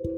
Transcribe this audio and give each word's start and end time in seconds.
Hola 0.00 0.12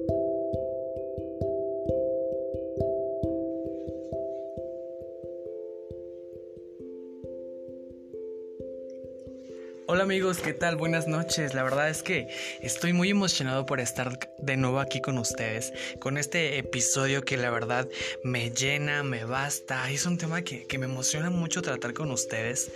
amigos, 10.02 10.40
¿qué 10.40 10.52
tal? 10.52 10.76
Buenas 10.76 11.08
noches. 11.08 11.54
La 11.54 11.62
verdad 11.62 11.88
es 11.88 12.02
que 12.02 12.28
estoy 12.60 12.92
muy 12.92 13.08
emocionado 13.08 13.64
por 13.64 13.80
estar 13.80 14.18
de 14.38 14.58
nuevo 14.58 14.80
aquí 14.80 15.00
con 15.00 15.16
ustedes, 15.16 15.72
con 15.98 16.18
este 16.18 16.58
episodio 16.58 17.24
que 17.24 17.38
la 17.38 17.48
verdad 17.48 17.88
me 18.22 18.50
llena, 18.50 19.02
me 19.02 19.24
basta. 19.24 19.90
Es 19.90 20.04
un 20.04 20.18
tema 20.18 20.42
que, 20.42 20.66
me 20.78 20.84
emociona 20.84 21.30
mucho 21.30 21.62
tratar 21.62 21.94
con 21.94 22.10
ustedes. 22.10 22.70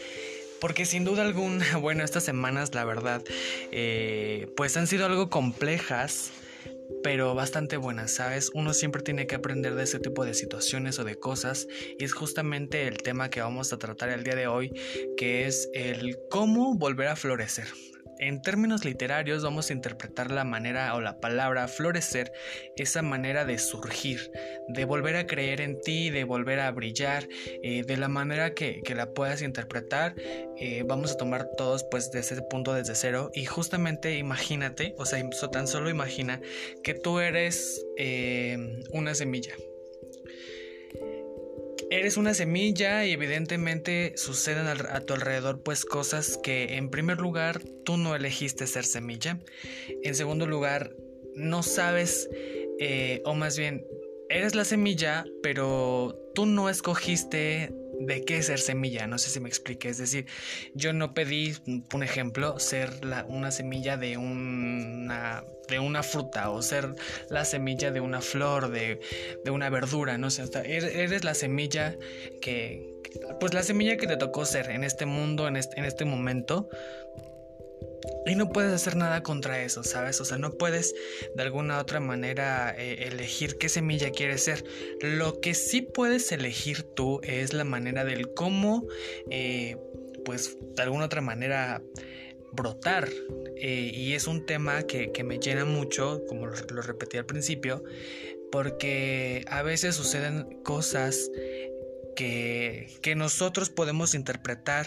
Porque 0.59 0.87
sin 0.87 1.05
duda 1.05 1.23
alguna, 1.23 1.77
bueno, 1.77 2.03
estas 2.03 2.25
semanas 2.25 2.75
la 2.75 2.87
verdad, 2.87 3.23
eh, 3.73 4.49
pues 4.57 4.79
han 4.79 4.87
sido 4.87 5.05
algo 5.05 5.29
complejas 5.29 6.33
pero 7.05 7.35
bastante 7.35 7.77
buenas, 7.77 8.13
¿sabes? 8.13 8.51
Uno 8.55 8.73
siempre 8.73 9.03
tiene 9.03 9.27
que 9.27 9.35
aprender 9.35 9.75
de 9.75 9.83
ese 9.83 10.01
tipo 10.01 10.25
de 10.25 10.33
situaciones 10.33 10.99
o 10.99 11.05
de 11.05 11.17
cosas 11.17 11.69
y 11.99 12.03
es 12.03 12.15
justamente 12.15 12.89
el 12.89 12.97
tema 12.97 13.29
que 13.29 13.43
vamos 13.43 13.75
a 13.75 13.79
tratar 13.79 14.09
el 14.09 14.25
día 14.25 14.35
de 14.35 14.47
hoy, 14.47 14.73
que 15.19 15.47
es 15.47 15.69
el 15.75 16.17
cómo 16.31 16.79
volver 16.79 17.09
a 17.09 17.17
florecer. 17.17 17.67
En 18.25 18.41
términos 18.41 18.87
literarios 18.87 19.43
vamos 19.43 19.69
a 19.69 19.75
interpretar 19.75 20.31
la 20.31 20.45
manera 20.45 20.95
o 20.95 21.03
la 21.03 21.21
palabra 21.21 21.69
florecer, 21.69 22.33
esa 22.75 23.03
manera 23.03 23.45
de 23.45 23.59
surgir, 23.59 24.31
de 24.67 24.87
volver 24.87 25.17
a 25.17 25.27
creer 25.27 25.61
en 25.61 25.79
ti, 25.79 26.09
de 26.09 26.25
volver 26.25 26.61
a 26.61 26.71
brillar, 26.71 27.29
eh, 27.63 27.85
de 27.85 27.97
la 27.99 28.09
manera 28.09 28.55
que, 28.55 28.81
la 28.97 29.13
puedas 29.13 29.43
interpretar. 29.43 30.15
Eh, 30.57 30.85
vamos 30.87 31.13
a 31.13 31.17
tomar 31.19 31.51
todos 31.59 31.85
pues 31.91 32.11
desde 32.13 32.37
ese 32.37 32.43
punto 32.43 32.73
desde 32.73 32.95
cero 32.95 33.31
y 33.35 33.45
justamente 33.45 34.17
imagínate, 34.17 34.95
o 34.97 35.05
sea, 35.05 35.23
tan 35.53 35.67
solo 35.67 35.91
imagina 35.91 36.41
que 36.83 36.95
tú 36.95 37.19
eres 37.19 37.85
eh, 37.99 38.57
una 38.91 39.15
semilla 39.15 39.55
eres 41.91 42.17
una 42.17 42.35
semilla 42.35 43.05
y 43.07 43.13
evidentemente 43.13 44.13
suceden 44.17 44.67
a 44.67 45.01
tu 45.01 45.15
alrededor 45.15 45.63
pues 45.63 45.85
cosas 45.85 46.39
que 46.43 46.77
en 46.77 46.91
primer 46.91 47.19
lugar 47.19 47.61
tú 47.85 47.97
no 47.97 48.15
elegiste 48.15 48.67
ser 48.67 48.85
semilla. 48.85 49.41
En 50.03 50.15
segundo 50.15 50.47
lugar, 50.47 50.95
no 51.35 51.63
sabes, 51.63 52.29
eh, 52.79 53.21
o 53.25 53.35
más 53.35 53.59
bien, 53.59 53.85
eres 54.29 54.55
la 54.55 54.65
semilla, 54.65 55.25
pero 55.43 56.19
tú 56.35 56.47
no 56.47 56.69
escogiste 56.69 57.73
de 58.07 58.25
qué 58.25 58.43
ser 58.43 58.59
semilla, 58.59 59.07
no 59.07 59.19
sé 59.19 59.31
si 59.31 59.41
me 59.41 59.49
explique, 59.49 59.89
es 59.89 59.99
decir, 59.99 60.27
yo 60.75 60.93
no 60.93 61.15
pedí, 61.15 61.55
un 61.93 62.03
ejemplo, 62.03 62.59
ser 62.59 62.91
una 63.29 63.51
semilla 63.51 63.97
de 63.97 64.17
una, 64.17 65.45
de 65.69 65.79
una 65.79 66.03
fruta 66.03 66.51
o 66.51 66.63
ser 66.63 66.95
la 67.29 67.45
semilla 67.45 67.91
de 67.91 68.01
una 68.01 68.21
flor, 68.21 68.71
de, 68.71 69.01
una 69.51 69.71
verdura, 69.71 70.19
no 70.19 70.31
sé, 70.31 70.45
eres 70.65 71.25
la 71.25 71.35
semilla 71.35 71.97
que, 72.41 72.95
pues 73.41 73.55
la 73.55 73.63
semilla 73.63 73.97
que 73.97 74.07
te 74.07 74.17
tocó 74.17 74.45
ser 74.45 74.71
en 74.71 74.85
este 74.85 75.07
mundo, 75.07 75.49
en 75.49 75.57
este, 75.57 75.79
en 75.79 75.85
este 75.85 76.05
momento, 76.05 76.69
y 78.27 78.35
no 78.35 78.51
puedes 78.51 78.73
hacer 78.73 78.97
nada 78.97 79.23
contra 79.23 79.63
eso, 79.63 79.83
¿sabes? 79.83 80.21
O 80.21 80.25
sea, 80.25 80.39
no 80.39 80.53
puedes 80.53 80.95
de 81.35 81.43
alguna 81.43 81.79
otra 81.79 82.01
manera 82.01 82.75
eh, 82.77 83.09
elegir 83.09 83.57
qué 83.59 83.69
semilla 83.69 84.11
quieres 84.11 84.45
ser. 84.45 84.65
Lo 85.01 85.41
que 85.41 85.55
sí 85.55 85.83
puedes 85.83 86.33
elegir 86.33 86.83
tú 86.83 87.21
es 87.23 87.53
la 87.53 87.65
manera 87.65 88.05
del 88.05 88.33
cómo, 88.33 88.87
eh, 89.31 89.77
pues 90.25 90.57
de 90.75 90.83
alguna 90.83 91.07
otra 91.07 91.21
manera 91.21 91.83
brotar. 92.53 93.09
Eh, 93.57 93.91
y 93.95 94.15
es 94.15 94.27
un 94.27 94.47
tema 94.47 94.83
que, 94.83 95.11
me 95.25 95.39
llena 95.39 95.65
mucho, 95.65 96.23
como 96.29 96.47
lo, 96.47 96.55
lo 96.71 96.83
repetí 96.83 97.19
al 97.19 97.27
principio, 97.27 97.85
porque 98.51 99.45
a 99.49 99.63
veces 99.63 99.97
suceden 99.97 100.63
cosas 100.63 101.31
que, 102.15 102.89
que, 103.03 103.15
nosotros 103.17 103.71
podemos 103.71 104.15
interpretar 104.15 104.87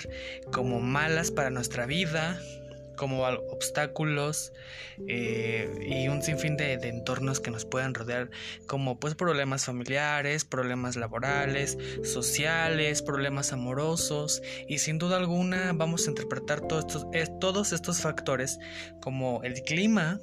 como 0.51 0.79
malas 0.79 1.31
para 1.31 1.49
nuestra 1.49 1.85
vida, 1.85 2.39
como 2.97 3.23
obstáculos 3.23 4.51
eh, 5.07 5.71
y 5.87 6.09
un 6.09 6.21
sinfín 6.21 6.57
de, 6.57 6.73
entornos 6.73 7.39
que 7.39 7.51
nos 7.51 7.63
puedan 7.63 7.93
rodear 7.93 8.29
como 8.65 8.99
pues 8.99 9.15
problemas 9.15 9.65
familiares, 9.65 10.43
problemas 10.43 10.97
laborales, 10.97 11.77
sociales, 12.03 13.01
problemas 13.01 13.53
amorosos 13.53 14.41
y 14.67 14.79
sin 14.79 14.97
duda 14.97 15.15
alguna 15.15 15.71
vamos 15.73 16.07
a 16.07 16.09
interpretar 16.09 16.67
todos 16.67 17.07
estos, 17.13 17.39
todos 17.39 17.71
estos 17.71 18.01
factores 18.01 18.59
como 19.01 19.41
el 19.43 19.61
clima, 19.61 20.19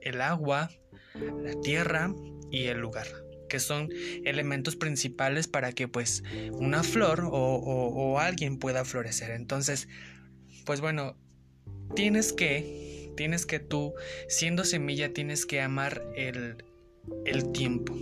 el 0.00 0.22
agua, 0.22 0.70
la 1.14 1.60
tierra 1.60 2.14
y 2.50 2.68
el 2.68 2.78
lugar 2.78 3.06
que 3.48 3.60
son 3.60 3.90
elementos 4.24 4.74
principales 4.74 5.46
para 5.48 5.72
que 5.72 5.86
pues 5.86 6.24
una 6.52 6.82
flor 6.82 7.28
o, 7.30 7.30
o 7.30 8.18
alguien 8.18 8.58
pueda 8.58 8.84
florecer. 8.84 9.30
Entonces 9.30 9.86
pues 10.64 10.80
bueno 10.80 11.16
tienes 11.94 12.32
que, 12.32 13.12
tienes 13.16 13.46
que 13.46 13.60
tú, 13.60 13.94
siendo 14.28 14.64
semilla, 14.64 15.12
tienes 15.12 15.46
que 15.46 15.60
amar 15.60 16.02
el, 16.16 16.64
el 17.24 17.52
tiempo. 17.52 17.94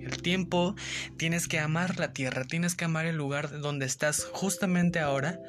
El 0.00 0.20
tiempo, 0.20 0.74
tienes 1.16 1.46
que 1.46 1.60
amar 1.60 1.98
la 1.98 2.12
tierra, 2.12 2.44
tienes 2.44 2.74
que 2.74 2.84
amar 2.84 3.06
el 3.06 3.16
lugar 3.16 3.60
donde 3.60 3.86
estás 3.86 4.24
justamente 4.24 4.98
ahora. 4.98 5.40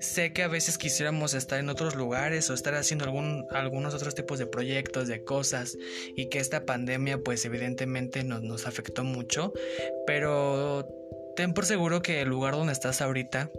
Sé 0.00 0.32
que 0.32 0.42
a 0.42 0.48
veces 0.48 0.78
quisiéramos 0.78 1.34
estar 1.34 1.60
en 1.60 1.68
otros 1.68 1.94
lugares 1.94 2.48
o 2.48 2.54
estar 2.54 2.74
haciendo 2.74 3.04
algunos 3.52 3.94
otros 3.94 4.14
tipos 4.14 4.38
de 4.38 4.46
proyectos, 4.46 5.06
de 5.08 5.22
cosas, 5.22 5.76
y 6.16 6.30
que 6.30 6.38
esta 6.38 6.64
pandemia 6.64 7.18
pues 7.18 7.44
evidentemente 7.44 8.24
nos, 8.24 8.42
nos 8.42 8.66
afectó 8.66 9.04
mucho, 9.04 9.52
pero 10.06 10.88
ten 11.36 11.52
por 11.52 11.66
seguro 11.66 12.00
que 12.00 12.22
el 12.22 12.28
lugar 12.28 12.54
donde 12.54 12.72
estás 12.72 13.02
ahorita 13.02 13.50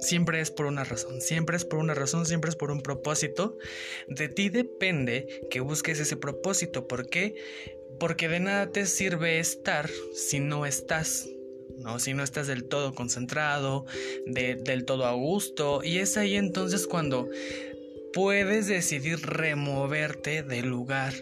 siempre 0.00 0.40
es 0.40 0.50
por 0.50 0.66
una 0.66 0.84
razón, 0.84 1.20
siempre 1.20 1.56
es 1.56 1.64
por 1.64 1.78
una 1.78 1.94
razón, 1.94 2.26
siempre 2.26 2.50
es 2.50 2.56
por 2.56 2.70
un 2.70 2.80
propósito. 2.80 3.58
De 4.08 4.28
ti 4.28 4.48
depende 4.48 5.46
que 5.50 5.60
busques 5.60 6.00
ese 6.00 6.16
propósito. 6.16 6.86
¿Por 6.86 7.08
qué? 7.08 7.34
Porque 7.98 8.28
de 8.28 8.40
nada 8.40 8.70
te 8.70 8.86
sirve 8.86 9.38
estar 9.38 9.88
si 10.14 10.40
no 10.40 10.66
estás. 10.66 11.28
¿no? 11.78 11.98
Si 11.98 12.14
no 12.14 12.22
estás 12.22 12.46
del 12.46 12.64
todo 12.64 12.94
concentrado, 12.94 13.84
del 14.26 14.84
todo 14.84 15.06
a 15.06 15.12
gusto. 15.12 15.82
Y 15.82 15.98
es 15.98 16.16
ahí 16.16 16.36
entonces 16.36 16.86
cuando 16.86 17.28
puedes 18.14 18.68
decidir 18.68 19.20
removerte 19.26 20.42
del 20.42 20.68
lugar. 20.68 21.12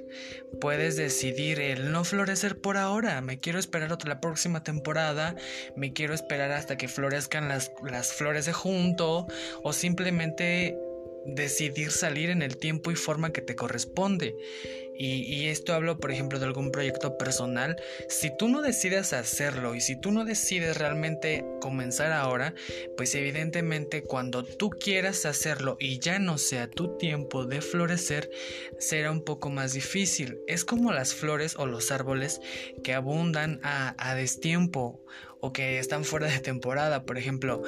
Puedes 0.61 0.97
decidir 0.97 1.59
el 1.59 1.91
no 1.91 2.05
florecer 2.05 2.61
por 2.61 2.77
ahora. 2.77 3.21
Me 3.23 3.41
quiero 3.41 3.59
esperar 3.59 3.93
otra 3.93 4.11
la 4.11 4.21
próxima 4.21 4.63
temporada. 4.63 5.35
Me 5.75 5.95
quiero 5.95 6.13
esperar 6.13 6.53
hasta 6.53 6.77
que 6.77 6.89
florezcan 6.89 7.49
las, 7.49 7.73
las 7.83 8.13
flores 8.13 8.45
de 8.45 8.53
junto. 8.53 9.27
O 9.63 9.73
simplemente 9.73 10.77
decidir 11.27 11.91
salir 11.91 12.31
en 12.31 12.43
el 12.43 12.57
tiempo 12.57 12.91
y 12.91 12.97
forma 12.97 13.33
que 13.33 13.43
te 13.43 13.57
corresponde. 13.57 14.35
Y, 14.95 15.47
esto 15.47 15.75
hablo, 15.75 15.99
por 15.99 16.13
ejemplo, 16.13 16.39
de 16.39 16.47
algún 16.47 16.71
proyecto 16.71 17.17
personal. 17.19 17.77
Si 18.09 18.31
tú 18.37 18.49
no 18.49 18.63
decides 18.63 19.13
hacerlo 19.13 19.75
y 19.75 19.81
si 19.81 19.99
tú 20.01 20.13
no 20.13 20.25
decides 20.25 20.77
realmente 20.77 21.45
comenzar 21.61 22.13
ahora, 22.13 22.55
pues 22.97 23.15
evidentemente 23.15 24.05
cuando 24.05 24.45
tú 24.45 24.71
quieras 24.71 25.27
hacerlo 25.27 25.77
y 25.81 25.99
ya 25.99 26.19
no 26.19 26.39
sea 26.39 26.71
tu 26.71 26.99
tiempo 26.99 27.47
de 27.47 27.63
florecer, 27.63 28.31
será 28.79 29.11
un 29.11 29.25
poco 29.25 29.51
más 29.51 29.73
difícil. 29.73 30.39
Es 30.47 30.65
como 30.65 30.93
las 30.93 31.15
flores 31.15 31.57
o 31.57 31.67
los 31.67 31.91
árboles 31.91 32.41
que 32.85 32.95
abundan 32.95 33.61
a, 33.65 33.97
a 33.99 34.15
destiempo 34.15 35.03
o 35.43 35.53
que 35.53 35.79
están 35.79 36.05
fuera 36.05 36.29
de 36.29 36.39
temporada. 36.39 37.05
Por 37.05 37.19
ejemplo, 37.19 37.63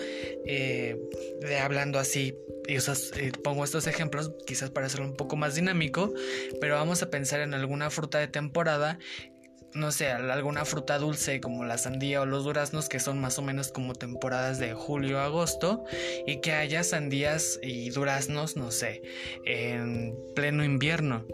eh, 0.47 0.97
de 1.41 1.59
hablando 1.59 1.99
así, 1.99 2.35
y 2.67 2.77
eh, 2.77 3.33
pongo 3.43 3.65
estos 3.65 3.87
ejemplos 3.87 4.33
quizás 4.47 4.71
para 4.71 4.87
hacerlo 4.87 5.07
un 5.07 5.17
poco 5.17 5.37
más 5.37 5.57
dinámico, 5.57 6.15
pero 6.61 6.77
vamos 6.77 7.03
a 7.03 7.11
pensar 7.11 7.41
en 7.41 7.53
alguna 7.53 7.91
fruta 7.91 8.19
de 8.19 8.29
temporada 8.29 8.99
no 9.75 9.91
sé, 9.91 10.09
alguna 10.09 10.65
fruta 10.65 10.99
dulce 10.99 11.41
como 11.41 11.65
la 11.65 11.79
sandía 11.79 12.21
o 12.21 12.27
los 12.27 12.45
duraznos 12.45 12.89
que 12.89 13.01
son 13.01 13.21
más 13.21 13.41
o 13.41 13.43
menos 13.43 13.73
como 13.73 13.93
temporadas 13.93 14.61
de 14.61 14.73
julio 14.73 15.19
a 15.19 15.25
agosto 15.25 15.85
y 16.29 16.41
que 16.41 16.53
haya 16.53 16.85
sandías 16.85 17.59
y 17.61 17.91
duraznos, 17.91 18.57
no 18.57 18.71
sé, 18.71 19.03
en 19.45 20.17
pleno 20.37 20.63
invierno 20.63 21.27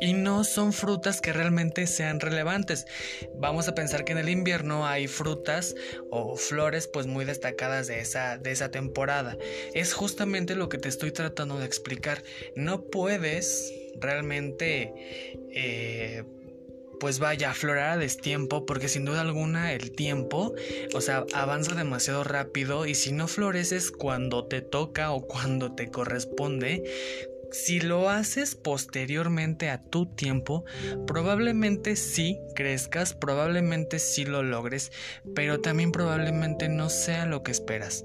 y 0.00 0.12
no 0.12 0.44
son 0.44 0.72
frutas 0.72 1.20
que 1.20 1.32
realmente 1.32 1.86
sean 1.86 2.20
relevantes. 2.20 2.86
Vamos 3.34 3.68
a 3.68 3.74
pensar 3.74 4.04
que 4.04 4.12
en 4.12 4.18
el 4.18 4.28
invierno 4.28 4.86
hay 4.86 5.06
frutas 5.06 5.74
o 6.10 6.36
flores 6.36 6.86
pues 6.86 7.06
muy 7.06 7.24
destacadas 7.24 7.86
de 7.86 8.00
esa, 8.00 8.38
de 8.38 8.52
esa 8.52 8.70
temporada. 8.70 9.36
Es 9.74 9.92
justamente 9.92 10.54
lo 10.54 10.68
que 10.68 10.78
te 10.78 10.88
estoy 10.88 11.12
tratando 11.12 11.58
de 11.58 11.66
explicar. 11.66 12.22
No 12.54 12.82
puedes 12.82 13.72
realmente... 13.98 14.92
Eh, 15.52 16.24
pues 17.00 17.18
vaya, 17.18 17.50
aflorar 17.50 17.92
a 17.92 17.96
destiempo, 17.96 18.66
porque 18.66 18.88
sin 18.88 19.06
duda 19.06 19.22
alguna 19.22 19.72
el 19.72 19.90
tiempo, 19.90 20.54
o 20.94 21.00
sea, 21.00 21.24
avanza 21.32 21.74
demasiado 21.74 22.22
rápido 22.22 22.86
y 22.86 22.94
si 22.94 23.10
no 23.10 23.26
floreces 23.26 23.90
cuando 23.90 24.44
te 24.46 24.60
toca 24.60 25.10
o 25.10 25.26
cuando 25.26 25.74
te 25.74 25.90
corresponde, 25.90 26.84
si 27.52 27.80
lo 27.80 28.08
haces 28.08 28.54
posteriormente 28.54 29.70
a 29.70 29.80
tu 29.80 30.06
tiempo, 30.06 30.64
probablemente 31.06 31.96
sí 31.96 32.38
crezcas, 32.54 33.14
probablemente 33.14 33.98
sí 33.98 34.24
lo 34.24 34.42
logres, 34.42 34.92
pero 35.34 35.60
también 35.60 35.92
probablemente 35.92 36.68
no 36.68 36.90
sea 36.90 37.26
lo 37.26 37.42
que 37.42 37.52
esperas. 37.52 38.04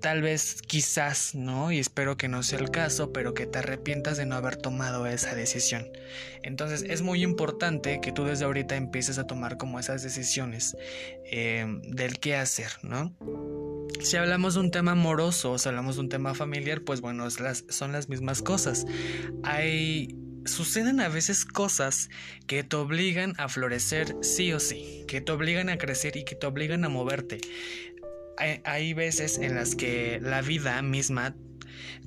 Tal 0.00 0.22
vez, 0.22 0.62
quizás, 0.62 1.34
¿no? 1.34 1.72
Y 1.72 1.78
espero 1.78 2.16
que 2.16 2.28
no 2.28 2.42
sea 2.42 2.60
el 2.60 2.70
caso, 2.70 3.12
pero 3.12 3.34
que 3.34 3.46
te 3.46 3.58
arrepientas 3.58 4.16
de 4.16 4.26
no 4.26 4.36
haber 4.36 4.56
tomado 4.56 5.06
esa 5.06 5.34
decisión. 5.34 5.90
Entonces 6.42 6.84
es 6.88 7.02
muy 7.02 7.24
importante 7.24 8.00
que 8.00 8.12
tú 8.12 8.24
desde 8.24 8.44
ahorita 8.44 8.76
empieces 8.76 9.18
a 9.18 9.26
tomar 9.26 9.56
como 9.56 9.80
esas 9.80 10.02
decisiones 10.02 10.76
eh, 11.24 11.66
del 11.88 12.20
qué 12.20 12.36
hacer, 12.36 12.70
¿no? 12.82 13.16
Si 14.00 14.16
hablamos 14.16 14.54
de 14.54 14.60
un 14.60 14.70
tema 14.70 14.92
amoroso 14.92 15.52
o 15.52 15.58
si 15.58 15.68
hablamos 15.68 15.96
de 15.96 16.02
un 16.02 16.08
tema 16.08 16.34
familiar, 16.34 16.82
pues 16.82 17.00
bueno, 17.00 17.28
son 17.30 17.92
las 17.92 18.08
mismas 18.08 18.42
cosas. 18.42 18.86
Hay 19.42 20.16
suceden 20.46 21.00
a 21.00 21.08
veces 21.08 21.44
cosas 21.44 22.08
que 22.46 22.62
te 22.62 22.76
obligan 22.76 23.34
a 23.38 23.48
florecer 23.48 24.14
sí 24.22 24.52
o 24.52 24.60
sí, 24.60 25.04
que 25.08 25.20
te 25.20 25.32
obligan 25.32 25.68
a 25.68 25.78
crecer 25.78 26.16
y 26.16 26.24
que 26.24 26.34
te 26.34 26.46
obligan 26.46 26.84
a 26.84 26.88
moverte. 26.88 27.38
Hay, 28.38 28.60
hay 28.64 28.94
veces 28.94 29.38
en 29.38 29.54
las 29.54 29.74
que 29.74 30.20
la 30.22 30.42
vida 30.42 30.80
misma 30.82 31.34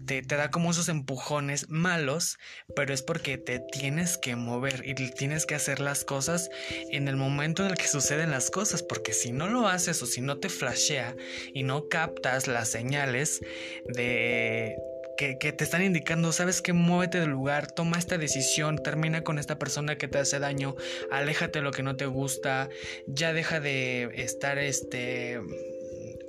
te, 0.06 0.21
da 0.21 0.50
como 0.50 0.71
esos 0.71 0.89
empujones 0.89 1.69
malos, 1.69 2.38
pero 2.75 2.94
es 2.94 3.01
porque 3.01 3.38
te 3.38 3.60
tienes 3.60 4.18
que 4.18 4.36
mover 4.36 4.83
y 4.86 4.94
tienes 4.95 5.45
que 5.45 5.56
hacer 5.56 5.80
las 5.80 6.04
cosas 6.04 6.50
en 6.92 7.07
el 7.07 7.16
momento 7.16 7.63
en 7.63 7.71
el 7.71 7.77
que 7.77 7.88
suceden 7.88 8.31
las 8.31 8.50
cosas, 8.50 8.83
porque 8.83 9.13
si 9.13 9.31
no 9.31 9.48
lo 9.48 9.68
haces 9.68 10.01
o 10.01 10.06
si 10.06 10.21
no 10.21 10.38
te 10.38 10.50
flashea 10.50 11.16
y 11.54 11.63
no 11.63 11.88
captas 11.89 12.48
las 12.48 12.69
señales 12.69 13.42
de, 13.86 14.75
que, 15.18 15.38
que, 15.38 15.51
te 15.51 15.63
están 15.63 15.83
indicando, 15.83 16.31
sabes 16.31 16.62
que 16.62 16.74
muévete 16.74 17.19
del 17.19 17.30
lugar, 17.30 17.71
toma 17.71 17.98
esta 17.98 18.18
decisión, 18.18 18.77
termina 18.77 19.24
con 19.24 19.38
esta 19.38 19.60
persona 19.60 19.98
que 19.98 20.07
te 20.07 20.18
hace 20.18 20.39
daño, 20.39 20.75
aléjate 21.12 21.60
de 21.60 21.63
lo 21.63 21.71
que 21.71 21.83
no 21.83 21.95
te 21.95 22.06
gusta, 22.06 22.69
ya 23.06 23.33
deja 23.33 23.60
de 23.60 24.10
estar 24.16 24.57
este 24.57 25.39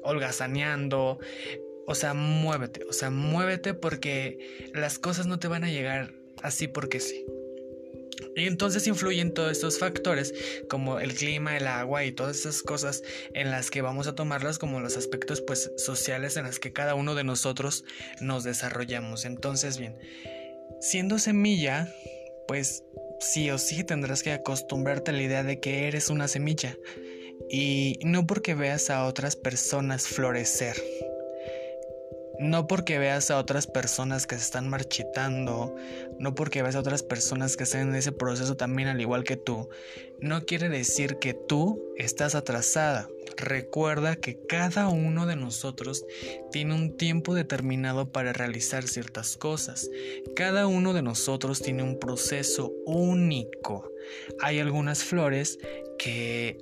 holgazaneando, 0.03 1.19
o 1.87 1.95
sea, 1.95 2.15
muévete, 2.15 2.85
o 2.85 2.93
sea, 2.93 3.11
muévete 3.11 3.75
porque 3.75 4.71
las 4.75 4.99
cosas 4.99 5.27
no 5.27 5.39
te 5.39 5.49
van 5.49 5.65
a 5.65 5.71
llegar 5.71 6.13
así 6.43 6.69
porque 6.69 7.01
sí. 7.01 7.25
Y 8.37 8.47
entonces 8.47 8.87
influyen 8.87 9.35
todos 9.35 9.53
estos 9.53 9.79
factores 9.79 10.35
como 10.69 11.01
el 11.01 11.15
clima, 11.15 11.57
el 11.57 11.67
agua 11.67 12.05
y 12.05 12.13
todas 12.13 12.39
esas 12.39 12.63
cosas 12.63 13.03
en 13.35 13.51
las 13.51 13.71
que 13.71 13.83
vamos 13.83 14.07
a 14.07 14.15
tomarlas 14.15 14.59
como 14.59 14.81
los 14.81 14.97
aspectos 14.97 15.41
pues 15.41 15.73
sociales 15.77 16.37
en 16.37 16.45
las 16.45 16.59
que 16.59 16.73
cada 16.73 16.95
uno 16.95 17.15
de 17.15 17.25
nosotros 17.25 17.85
nos 18.21 18.45
desarrollamos. 18.45 19.25
Entonces 19.25 19.79
bien, 19.79 19.97
siendo 20.81 21.19
semilla, 21.19 21.93
pues 22.47 22.85
sí 23.21 23.51
o 23.51 23.59
sí 23.59 23.85
tendrás 23.85 24.23
que 24.23 24.33
acostumbrarte 24.33 25.11
a 25.11 25.15
la 25.15 25.23
idea 25.23 25.43
de 25.43 25.61
que 25.61 25.89
eres 25.89 26.09
una 26.09 26.29
semilla 26.29 26.77
y 27.51 27.99
no 28.03 28.27
porque 28.27 28.55
veas 28.55 28.91
a 28.91 29.05
otras 29.07 29.35
personas 29.35 30.07
florecer 30.07 30.77
no 32.41 32.67
porque 32.67 32.99
veas 32.99 33.31
a 33.31 33.39
otras 33.39 33.67
personas 33.67 34.27
que 34.27 34.37
se 34.37 34.43
están 34.43 34.67
marchitando, 34.67 35.77
no 36.19 36.35
porque 36.35 36.63
veas 36.63 36.75
a 36.75 36.81
otras 36.81 37.03
personas 37.03 37.55
que 37.55 37.65
están 37.65 37.91
en 37.91 37.95
ese 37.95 38.13
proceso 38.13 38.57
también 38.57 38.89
al 38.89 38.99
igual 38.99 39.25
que 39.25 39.37
tú, 39.37 39.69
no 40.21 40.47
quiere 40.47 40.71
decir 40.71 41.19
que 41.19 41.35
tú 41.35 41.83
estás 41.99 42.35
atrasada. 42.35 43.09
Recuerda 43.37 44.17
que 44.17 44.39
cada 44.49 44.89
uno 44.89 45.27
de 45.27 45.37
nosotros 45.37 46.07
tiene 46.51 46.75
un 46.75 46.97
tiempo 46.97 47.35
determinado 47.35 48.11
para 48.11 48.33
realizar 48.33 48.89
ciertas 48.89 49.37
cosas. 49.37 49.91
Cada 50.35 50.67
uno 50.67 50.95
de 50.95 51.03
nosotros 51.03 51.61
tiene 51.61 51.83
un 51.83 51.99
proceso 51.99 52.73
único. 52.87 53.93
Hay 54.41 54.61
algunas 54.61 55.05
flores 55.05 55.59
que 55.99 56.57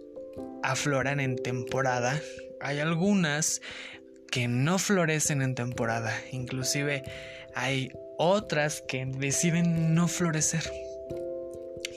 afloran 0.64 1.20
en 1.20 1.36
temporada. 1.36 2.20
Hay 2.60 2.80
algunas 2.80 3.60
que 4.30 4.48
no 4.48 4.78
florecen 4.78 5.42
en 5.42 5.54
temporada. 5.54 6.19
Inclusive 6.32 7.02
hay 7.54 7.90
otras 8.16 8.82
que 8.82 9.06
deciden 9.06 9.94
no 9.94 10.08
florecer. 10.08 10.62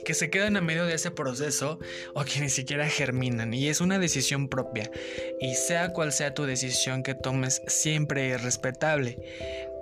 Que 0.04 0.14
se 0.14 0.30
quedan 0.30 0.56
a 0.56 0.60
medio 0.60 0.84
de 0.84 0.94
ese 0.94 1.12
proceso 1.12 1.78
o 2.14 2.24
que 2.24 2.40
ni 2.40 2.48
siquiera 2.48 2.88
germinan. 2.88 3.54
Y 3.54 3.68
es 3.68 3.80
una 3.80 3.98
decisión 3.98 4.48
propia. 4.48 4.90
Y 5.40 5.54
sea 5.54 5.92
cual 5.92 6.12
sea 6.12 6.34
tu 6.34 6.44
decisión 6.44 7.02
que 7.02 7.14
tomes, 7.14 7.62
siempre 7.68 8.32
es 8.32 8.42
respetable. 8.42 9.18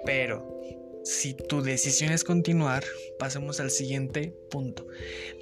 Pero 0.04 0.59
si 1.02 1.34
tu 1.34 1.62
decisión 1.62 2.12
es 2.12 2.24
continuar, 2.24 2.84
pasemos 3.18 3.60
al 3.60 3.70
siguiente 3.70 4.34
punto. 4.50 4.86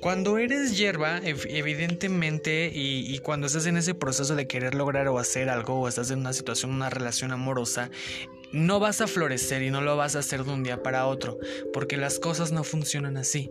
Cuando 0.00 0.38
eres 0.38 0.78
hierba, 0.78 1.20
evidentemente, 1.24 2.70
y, 2.72 3.18
cuando 3.18 3.48
estás 3.48 3.66
en 3.66 3.76
ese 3.76 3.94
proceso 3.94 4.36
de 4.36 4.46
querer 4.46 4.74
lograr 4.74 5.08
o 5.08 5.18
hacer 5.18 5.48
algo, 5.48 5.80
o 5.80 5.88
estás 5.88 6.10
en 6.10 6.20
una 6.20 6.32
situación, 6.32 6.72
una 6.72 6.90
relación 6.90 7.32
amorosa, 7.32 7.90
no 8.52 8.80
vas 8.80 9.00
a 9.00 9.06
florecer 9.06 9.62
y 9.62 9.70
no 9.70 9.80
lo 9.80 9.96
vas 9.96 10.16
a 10.16 10.20
hacer 10.20 10.44
de 10.44 10.52
un 10.52 10.62
día 10.62 10.82
para 10.82 11.06
otro, 11.06 11.38
porque 11.72 11.96
las 11.96 12.18
cosas 12.18 12.52
no 12.52 12.62
funcionan 12.64 13.16
así. 13.16 13.50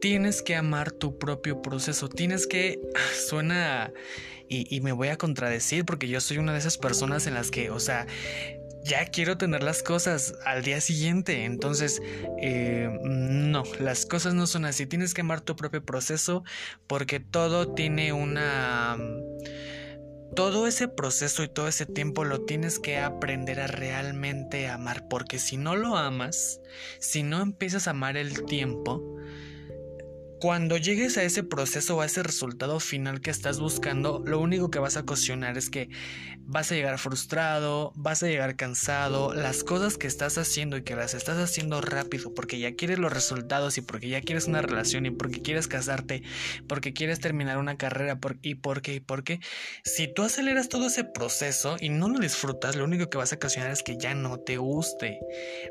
Tienes 0.00 0.42
que 0.42 0.56
amar 0.56 0.92
tu 0.92 1.18
propio 1.18 1.62
proceso, 1.62 2.08
tienes 2.08 2.46
que... 2.46 2.80
Suena... 3.26 3.92
Y, 4.48 4.66
y 4.74 4.82
me 4.82 4.92
voy 4.92 5.08
a 5.08 5.16
contradecir 5.16 5.86
porque 5.86 6.08
yo 6.08 6.20
soy 6.20 6.36
una 6.36 6.52
de 6.52 6.58
esas 6.58 6.76
personas 6.76 7.26
en 7.26 7.32
las 7.32 7.50
que, 7.50 7.70
o 7.70 7.80
sea, 7.80 8.06
ya 8.84 9.06
quiero 9.06 9.38
tener 9.38 9.62
las 9.62 9.82
cosas 9.82 10.34
al 10.44 10.62
día 10.62 10.80
siguiente. 10.80 11.44
Entonces, 11.44 12.00
eh, 12.40 12.90
no, 13.02 13.62
las 13.78 14.06
cosas 14.06 14.34
no 14.34 14.46
son 14.46 14.64
así. 14.64 14.86
Tienes 14.86 15.14
que 15.14 15.20
amar 15.20 15.40
tu 15.40 15.56
propio 15.56 15.84
proceso 15.84 16.44
porque 16.86 17.20
todo 17.20 17.74
tiene 17.74 18.12
una... 18.12 18.96
Todo 20.34 20.66
ese 20.66 20.88
proceso 20.88 21.42
y 21.42 21.48
todo 21.48 21.68
ese 21.68 21.84
tiempo 21.84 22.24
lo 22.24 22.46
tienes 22.46 22.78
que 22.78 22.98
aprender 22.98 23.60
a 23.60 23.66
realmente 23.66 24.66
amar 24.66 25.06
porque 25.10 25.38
si 25.38 25.58
no 25.58 25.76
lo 25.76 25.98
amas, 25.98 26.58
si 27.00 27.22
no 27.22 27.42
empiezas 27.42 27.86
a 27.86 27.90
amar 27.90 28.16
el 28.16 28.46
tiempo, 28.46 29.11
cuando 30.42 30.76
llegues 30.76 31.18
a 31.18 31.22
ese 31.22 31.44
proceso 31.44 31.96
o 31.96 32.00
a 32.00 32.06
ese 32.06 32.20
resultado 32.20 32.80
final 32.80 33.20
que 33.20 33.30
estás 33.30 33.60
buscando, 33.60 34.24
lo 34.26 34.40
único 34.40 34.72
que 34.72 34.80
vas 34.80 34.96
a 34.96 35.02
ocasionar 35.02 35.56
es 35.56 35.70
que 35.70 35.88
vas 36.40 36.72
a 36.72 36.74
llegar 36.74 36.98
frustrado, 36.98 37.92
vas 37.94 38.24
a 38.24 38.26
llegar 38.26 38.56
cansado, 38.56 39.34
las 39.34 39.62
cosas 39.62 39.98
que 39.98 40.08
estás 40.08 40.38
haciendo 40.38 40.76
y 40.76 40.82
que 40.82 40.96
las 40.96 41.14
estás 41.14 41.38
haciendo 41.38 41.80
rápido 41.80 42.34
porque 42.34 42.58
ya 42.58 42.74
quieres 42.74 42.98
los 42.98 43.12
resultados 43.12 43.78
y 43.78 43.82
porque 43.82 44.08
ya 44.08 44.20
quieres 44.20 44.48
una 44.48 44.62
relación 44.62 45.06
y 45.06 45.12
porque 45.12 45.42
quieres 45.42 45.68
casarte, 45.68 46.24
porque 46.66 46.92
quieres 46.92 47.20
terminar 47.20 47.58
una 47.58 47.76
carrera 47.76 48.18
y 48.42 48.56
porque 48.56 48.94
y 48.94 49.00
porque 49.00 49.38
si 49.84 50.12
tú 50.12 50.24
aceleras 50.24 50.68
todo 50.68 50.88
ese 50.88 51.04
proceso 51.04 51.76
y 51.78 51.88
no 51.88 52.08
lo 52.08 52.18
disfrutas, 52.18 52.74
lo 52.74 52.82
único 52.82 53.08
que 53.08 53.16
vas 53.16 53.32
a 53.32 53.36
ocasionar 53.36 53.70
es 53.70 53.84
que 53.84 53.96
ya 53.96 54.12
no 54.14 54.40
te 54.40 54.56
guste. 54.56 55.20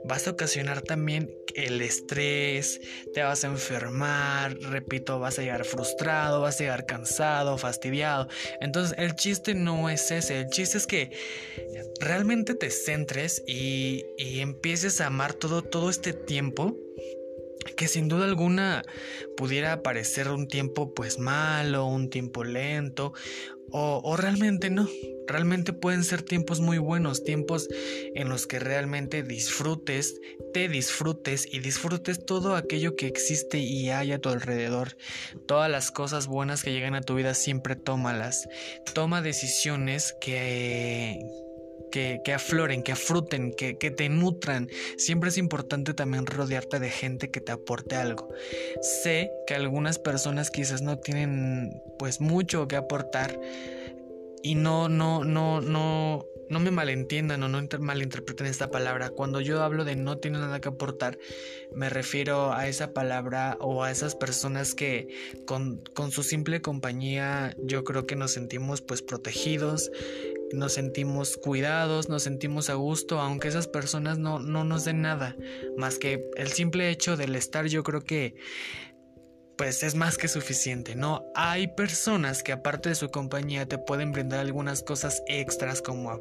Vas 0.05 0.29
a 0.29 0.31
ocasionar 0.31 0.81
también 0.81 1.29
el 1.55 1.81
estrés, 1.81 2.79
te 3.13 3.21
vas 3.21 3.43
a 3.43 3.47
enfermar, 3.47 4.60
repito, 4.61 5.19
vas 5.19 5.39
a 5.39 5.41
llegar 5.41 5.65
frustrado, 5.65 6.41
vas 6.41 6.55
a 6.59 6.63
llegar 6.63 6.85
cansado, 6.85 7.57
fastidiado. 7.57 8.27
Entonces 8.59 8.97
el 8.97 9.15
chiste 9.15 9.53
no 9.53 9.89
es 9.89 10.11
ese, 10.11 10.41
el 10.41 10.49
chiste 10.49 10.77
es 10.77 10.87
que 10.87 11.11
realmente 11.99 12.55
te 12.55 12.69
centres 12.69 13.43
y, 13.47 14.05
empieces 14.17 15.01
a 15.01 15.07
amar 15.07 15.33
todo, 15.33 15.61
todo 15.61 15.89
este 15.89 16.13
tiempo 16.13 16.75
que 17.75 17.87
sin 17.87 18.07
duda 18.07 18.25
alguna 18.25 18.83
pudiera 19.37 19.83
parecer 19.83 20.29
un 20.29 20.47
tiempo 20.47 20.93
pues 20.93 21.19
malo, 21.19 21.85
un 21.85 22.09
tiempo 22.09 22.43
lento 22.43 23.13
o, 23.71 24.17
realmente 24.17 24.69
no. 24.69 24.87
Realmente 25.27 25.71
pueden 25.71 26.03
ser 26.03 26.23
tiempos 26.23 26.59
muy 26.59 26.77
buenos, 26.77 27.23
tiempos 27.23 27.69
en 28.15 28.27
los 28.27 28.45
que 28.45 28.59
realmente 28.59 29.23
disfrutes, 29.23 30.19
te 30.53 30.67
disfrutes 30.67 31.47
y 31.49 31.59
disfrutes 31.59 32.25
todo 32.25 32.55
aquello 32.55 32.97
que 32.97 33.07
existe 33.07 33.59
y 33.59 33.89
hay 33.89 34.11
a 34.11 34.19
tu 34.19 34.29
alrededor. 34.29 34.97
Todas 35.47 35.71
las 35.71 35.91
cosas 35.91 36.27
buenas 36.27 36.63
que 36.63 36.73
llegan 36.73 36.95
a 36.95 37.01
tu 37.01 37.15
vida 37.15 37.33
siempre 37.33 37.77
tómalas. 37.77 38.49
Toma 38.93 39.21
decisiones 39.21 40.15
que 40.19 41.21
que, 41.91 42.33
afloren, 42.33 42.81
que 42.83 42.93
afruten, 42.93 43.53
que, 43.53 43.77
que 43.77 43.91
te 43.91 44.09
nutran. 44.09 44.69
Siempre 44.97 45.29
es 45.29 45.37
importante 45.37 45.93
también 45.93 46.25
rodearte 46.25 46.79
de 46.79 46.89
gente 46.89 47.29
que 47.29 47.41
te 47.41 47.51
aporte 47.51 47.95
algo. 47.95 48.29
Sé 48.81 49.31
que 49.45 49.53
algunas 49.53 49.99
personas 49.99 50.49
quizás 50.49 50.81
no 50.81 50.97
tienen 50.97 51.81
pues 51.99 52.19
mucho 52.21 52.67
que 52.67 52.75
aportar 52.75 53.39
y 54.43 54.55
no, 54.55 54.89
no, 54.89 55.23
no, 55.23 55.61
no, 55.61 56.25
no 56.51 56.59
me 56.59 56.69
malentiendan 56.69 57.41
o 57.43 57.47
no 57.47 57.61
malinterpreten 57.79 58.45
esta 58.45 58.69
palabra. 58.69 59.09
Cuando 59.09 59.39
yo 59.39 59.63
hablo 59.63 59.85
de 59.85 59.95
no 59.95 60.17
tiene 60.17 60.39
nada 60.39 60.59
que 60.59 60.67
aportar, 60.67 61.17
me 61.73 61.89
refiero 61.89 62.53
a 62.53 62.67
esa 62.67 62.93
palabra 62.93 63.57
o 63.61 63.83
a 63.83 63.91
esas 63.91 64.15
personas 64.15 64.75
que 64.75 65.07
con, 65.45 65.81
con 65.95 66.11
su 66.11 66.23
simple 66.23 66.61
compañía 66.61 67.55
yo 67.63 67.83
creo 67.83 68.05
que 68.05 68.17
nos 68.17 68.31
sentimos 68.33 68.81
pues 68.81 69.01
protegidos, 69.01 69.91
nos 70.53 70.73
sentimos 70.73 71.37
cuidados, 71.37 72.09
nos 72.09 72.23
sentimos 72.23 72.69
a 72.69 72.75
gusto, 72.75 73.19
aunque 73.19 73.47
esas 73.47 73.67
personas 73.67 74.17
no, 74.17 74.39
no 74.39 74.63
nos 74.63 74.85
den 74.85 75.01
nada, 75.01 75.35
más 75.77 75.97
que 75.97 76.29
el 76.35 76.49
simple 76.49 76.89
hecho 76.89 77.17
del 77.17 77.35
estar 77.35 77.65
yo 77.67 77.83
creo 77.83 78.01
que 78.01 78.35
pues 79.61 79.83
es 79.83 79.93
más 79.93 80.17
que 80.17 80.27
suficiente, 80.27 80.95
¿no? 80.95 81.23
Hay 81.35 81.67
personas 81.67 82.41
que 82.41 82.51
aparte 82.51 82.89
de 82.89 82.95
su 82.95 83.09
compañía 83.09 83.67
te 83.67 83.77
pueden 83.77 84.11
brindar 84.11 84.39
algunas 84.39 84.81
cosas 84.81 85.21
extras 85.27 85.83
como, 85.83 86.19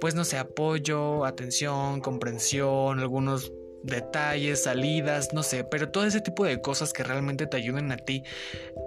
pues 0.00 0.14
no 0.14 0.24
sé, 0.24 0.38
apoyo, 0.38 1.26
atención, 1.26 2.00
comprensión, 2.00 3.00
algunos 3.00 3.52
detalles, 3.82 4.62
salidas, 4.62 5.34
no 5.34 5.42
sé, 5.42 5.64
pero 5.64 5.90
todo 5.90 6.06
ese 6.06 6.22
tipo 6.22 6.44
de 6.44 6.62
cosas 6.62 6.94
que 6.94 7.04
realmente 7.04 7.46
te 7.46 7.58
ayuden 7.58 7.92
a 7.92 7.98
ti 7.98 8.22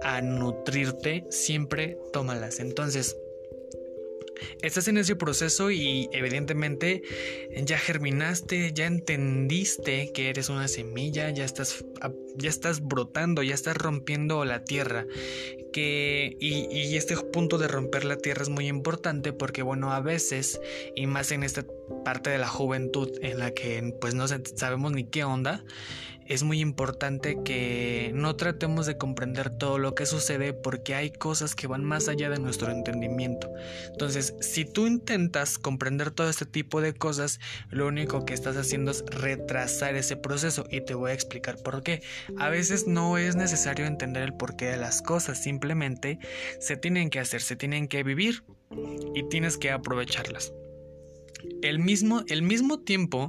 a 0.02 0.20
nutrirte, 0.22 1.24
siempre 1.30 1.98
tómalas. 2.12 2.58
Entonces, 2.58 3.16
Estás 4.62 4.88
en 4.88 4.98
ese 4.98 5.16
proceso 5.16 5.70
y 5.70 6.08
evidentemente 6.12 7.02
ya 7.64 7.78
germinaste, 7.78 8.72
ya 8.72 8.86
entendiste 8.86 10.12
que 10.12 10.30
eres 10.30 10.48
una 10.48 10.68
semilla, 10.68 11.30
ya 11.30 11.44
estás, 11.44 11.84
ya 12.36 12.48
estás 12.48 12.80
brotando, 12.80 13.42
ya 13.42 13.54
estás 13.54 13.76
rompiendo 13.76 14.44
la 14.44 14.64
tierra. 14.64 15.06
Que, 15.72 16.36
y, 16.40 16.96
este 16.96 17.16
punto 17.16 17.58
de 17.58 17.68
romper 17.68 18.04
la 18.04 18.16
tierra 18.16 18.42
es 18.42 18.48
muy 18.48 18.66
importante 18.68 19.32
porque 19.32 19.62
bueno, 19.62 19.92
a 19.92 20.00
veces, 20.00 20.60
y 20.96 21.06
más 21.06 21.30
en 21.30 21.42
esta 21.42 21.64
parte 22.04 22.30
de 22.30 22.38
la 22.38 22.48
juventud 22.48 23.10
en 23.22 23.38
la 23.38 23.52
que 23.52 23.94
pues 24.00 24.14
no 24.14 24.26
sabemos 24.28 24.92
ni 24.92 25.04
qué 25.04 25.24
onda, 25.24 25.64
es 26.28 26.42
muy 26.42 26.60
importante 26.60 27.42
que 27.42 28.12
no 28.14 28.36
tratemos 28.36 28.84
de 28.86 28.98
comprender 28.98 29.48
todo 29.50 29.78
lo 29.78 29.94
que 29.94 30.04
sucede 30.04 30.52
porque 30.52 30.94
hay 30.94 31.10
cosas 31.10 31.54
que 31.54 31.66
van 31.66 31.84
más 31.84 32.08
allá 32.08 32.28
de 32.28 32.38
nuestro 32.38 32.70
entendimiento. 32.70 33.50
Entonces, 33.90 34.34
si 34.40 34.66
tú 34.66 34.86
intentas 34.86 35.58
comprender 35.58 36.10
todo 36.10 36.28
este 36.28 36.44
tipo 36.44 36.82
de 36.82 36.92
cosas, 36.92 37.40
lo 37.70 37.86
único 37.86 38.26
que 38.26 38.34
estás 38.34 38.56
haciendo 38.56 38.90
es 38.90 39.04
retrasar 39.06 39.96
ese 39.96 40.16
proceso 40.16 40.66
y 40.70 40.82
te 40.82 40.94
voy 40.94 41.12
a 41.12 41.14
explicar 41.14 41.56
por 41.62 41.82
qué. 41.82 42.02
A 42.36 42.50
veces 42.50 42.86
no 42.86 43.16
es 43.16 43.34
necesario 43.34 43.86
entender 43.86 44.22
el 44.22 44.34
porqué 44.34 44.66
de 44.66 44.76
las 44.76 45.00
cosas, 45.00 45.42
simplemente 45.42 46.18
se 46.60 46.76
tienen 46.76 47.08
que 47.08 47.20
hacer, 47.20 47.40
se 47.40 47.56
tienen 47.56 47.88
que 47.88 48.02
vivir 48.02 48.44
y 49.14 49.26
tienes 49.30 49.56
que 49.56 49.70
aprovecharlas 49.70 50.52
el 51.62 51.78
mismo, 51.78 52.22
el 52.28 52.42
mismo 52.42 52.80
tiempo 52.80 53.28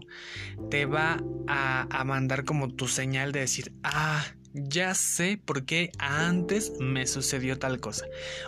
te 0.70 0.86
va 0.86 1.24
a, 1.48 1.88
a, 1.90 2.04
mandar 2.04 2.46
como 2.46 2.74
tu 2.74 2.88
señal 2.88 3.32
de 3.32 3.42
decir, 3.42 3.72
ah, 3.84 4.26
ya 4.54 4.96
sé 4.96 5.40
por 5.44 5.66
qué 5.66 5.92
antes 6.00 6.74
me 6.80 7.06
sucedió 7.08 7.60
tal 7.60 7.80
cosa. 7.80 8.06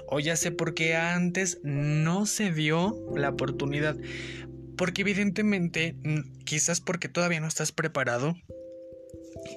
O 0.07 0.19
ya 0.19 0.35
sé 0.35 0.51
por 0.51 0.73
qué 0.73 0.95
antes 0.95 1.59
no 1.63 2.25
se 2.25 2.51
dio 2.51 2.95
la 3.15 3.29
oportunidad. 3.29 3.97
Porque 4.77 5.01
evidentemente, 5.01 5.95
quizás 6.43 6.81
porque 6.81 7.07
todavía 7.07 7.39
no 7.39 7.47
estás 7.47 7.71
preparado, 7.71 8.35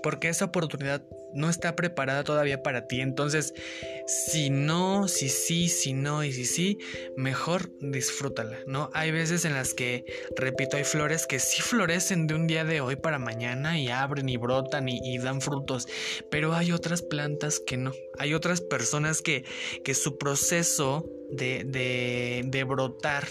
porque 0.03 0.29
esa 0.29 0.47
oportunidad 0.47 1.05
no 1.35 1.51
está 1.51 1.77
preparada 1.77 2.25
todavía 2.25 2.63
para 2.63 2.87
ti. 2.87 3.01
Entonces, 3.01 3.55
si 4.07 4.51
no, 4.51 5.09
si 5.09 5.29
sí, 5.29 5.69
si 5.69 5.93
no 5.93 6.25
y 6.25 6.33
si 6.33 6.45
sí, 6.45 6.79
mejor 7.17 7.71
disfrútala, 7.81 8.59
¿no? 8.67 8.91
Hay 8.95 9.11
veces 9.11 9.45
en 9.45 9.55
las 9.55 9.75
que, 9.75 10.05
repito, 10.37 10.77
hay 10.77 10.85
flores 10.85 11.27
que 11.27 11.39
sí 11.39 11.63
florecen 11.63 12.27
de 12.27 12.35
un 12.35 12.47
día 12.47 12.65
de 12.65 12.81
hoy 12.81 12.97
para 12.97 13.19
mañana 13.19 13.79
y 13.79 13.89
abren 13.89 14.29
y 14.29 14.37
brotan 14.37 14.89
y, 14.89 15.19
dan 15.19 15.41
frutos, 15.41 15.89
pero 16.31 16.55
hay 16.55 16.73
otras 16.73 17.03
plantas 17.03 17.61
que 17.61 17.77
no. 17.77 17.93
Hay 18.19 18.35
otras 18.35 18.61
personas 18.61 19.23
que, 19.23 19.45
que 19.85 19.95
su 19.95 20.19
proceso 20.19 21.09
de, 21.31 21.65
de, 21.65 22.43
de 22.47 22.65
brotar 22.65 23.27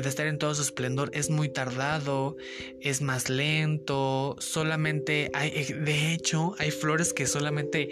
de 0.00 0.08
estar 0.08 0.26
en 0.26 0.38
todo 0.38 0.54
su 0.54 0.62
esplendor 0.62 1.10
es 1.14 1.30
muy 1.30 1.48
tardado, 1.48 2.36
es 2.80 3.02
más 3.02 3.28
lento, 3.28 4.36
solamente 4.38 5.30
hay, 5.34 5.48
eh, 5.54 5.74
de 5.74 6.12
hecho, 6.12 6.54
hay 6.58 6.70
flores 6.70 7.12
que 7.12 7.26
solamente 7.26 7.90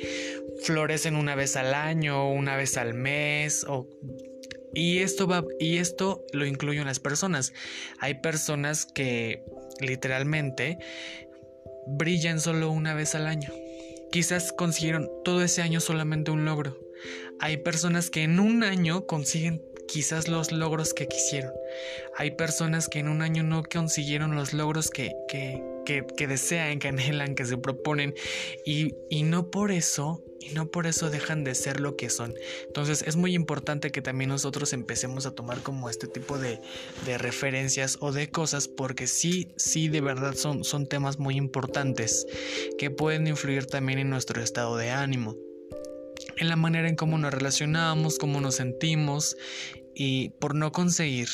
florecen 0.62 1.16
una 1.16 1.34
vez 1.34 1.56
al 1.56 1.74
año, 1.74 2.30
una 2.30 2.56
vez 2.56 2.76
al 2.76 2.94
mes, 2.94 3.64
o, 3.68 3.88
y 4.74 4.98
esto 4.98 5.26
va, 5.26 5.44
y 5.58 5.78
esto 5.78 6.24
lo 6.32 6.46
incluyo 6.46 6.80
en 6.80 6.86
las 6.86 7.00
personas. 7.00 7.52
Hay 7.98 8.14
personas 8.14 8.86
que 8.86 9.42
literalmente 9.80 10.78
brillan 11.86 12.40
solo 12.40 12.70
una 12.70 12.94
vez 12.94 13.14
al 13.14 13.26
año. 13.26 13.50
Quizás 14.12 14.52
consiguieron 14.52 15.08
todo 15.24 15.42
ese 15.42 15.62
año 15.62 15.80
solamente 15.80 16.30
un 16.30 16.44
logro. 16.44 16.78
Hay 17.40 17.58
personas 17.58 18.10
que 18.10 18.22
en 18.22 18.38
un 18.38 18.62
año 18.62 19.06
consiguen 19.06 19.62
quizás 19.90 20.28
los 20.28 20.52
logros 20.52 20.94
que 20.94 21.08
quisieron. 21.08 21.52
Hay 22.16 22.32
personas 22.32 22.88
que 22.88 23.00
en 23.00 23.08
un 23.08 23.22
año 23.22 23.42
no 23.42 23.62
consiguieron 23.64 24.36
los 24.36 24.52
logros 24.52 24.90
que, 24.90 25.12
que, 25.28 25.62
que, 25.84 26.26
desean, 26.26 26.78
que 26.78 26.88
anhelan, 26.88 27.34
que 27.34 27.44
se 27.44 27.56
proponen 27.56 28.14
y, 28.64 28.94
y 29.08 29.24
no 29.24 29.50
por 29.50 29.72
eso 29.72 30.22
y 30.40 30.54
no 30.54 30.70
por 30.70 30.86
eso 30.86 31.10
dejan 31.10 31.44
de 31.44 31.54
ser 31.54 31.80
lo 31.80 31.96
que 31.96 32.08
son. 32.08 32.34
Entonces 32.66 33.02
es 33.06 33.16
muy 33.16 33.34
importante 33.34 33.90
que 33.90 34.00
también 34.00 34.30
nosotros 34.30 34.72
empecemos 34.72 35.26
a 35.26 35.34
tomar 35.34 35.60
como 35.62 35.90
este 35.90 36.06
tipo 36.06 36.38
de, 36.38 36.60
de, 37.04 37.18
referencias 37.18 37.98
o 38.00 38.12
de 38.12 38.30
cosas 38.30 38.68
porque 38.68 39.06
sí, 39.06 39.48
sí, 39.56 39.88
de 39.88 40.00
verdad 40.00 40.34
son, 40.34 40.64
son 40.64 40.86
temas 40.86 41.18
muy 41.18 41.36
importantes 41.36 42.26
que 42.78 42.90
pueden 42.90 43.26
influir 43.26 43.66
también 43.66 43.98
en 43.98 44.08
nuestro 44.08 44.40
estado 44.40 44.76
de 44.76 44.90
ánimo 44.90 45.36
en 46.36 46.48
la 46.48 46.56
manera 46.56 46.88
en 46.88 46.96
cómo 46.96 47.18
nos 47.18 47.32
relacionamos, 47.32 48.18
cómo 48.18 48.40
nos 48.40 48.56
sentimos 48.56 49.36
y 49.94 50.30
por 50.40 50.54
no 50.54 50.72
conseguir 50.72 51.28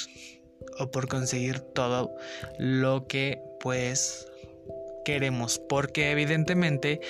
o 0.79 0.91
por 0.91 1.09
conseguir 1.09 1.61
todo 1.61 2.15
lo 2.59 3.07
que 3.07 3.41
pues 3.61 4.27
queremos 5.05 5.61
porque 5.69 6.11
evidentemente 6.11 7.01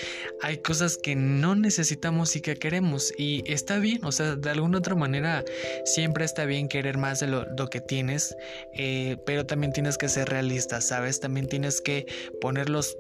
hay 0.43 0.59
cosas 0.59 0.99
que 0.99 1.17
no 1.17 1.55
necesitamos 1.55 2.37
y 2.37 2.43
que 2.43 2.57
queremos 2.57 3.11
y 3.17 3.43
está 3.51 3.79
bien 3.79 4.05
o 4.05 4.13
sea 4.13 4.37
de 4.37 4.51
alguna 4.51 4.79
otra 4.79 4.95
manera 4.95 5.43
siempre 5.87 6.27
está 6.27 6.45
bien 6.45 6.69
querer 6.69 6.99
más 6.99 7.21
de 7.21 7.29
lo, 7.29 7.47
que 7.71 7.81
tienes 7.81 8.37
eh, 8.75 9.17
pero 9.25 9.47
también 9.47 9.73
tienes 9.73 9.97
que 9.97 10.11
ser 10.11 10.29
realista 10.29 10.83
sabes 10.83 11.21
también 11.21 11.49
tienes 11.49 11.81
que 11.81 12.05
poner 12.39 12.69
los 12.69 12.99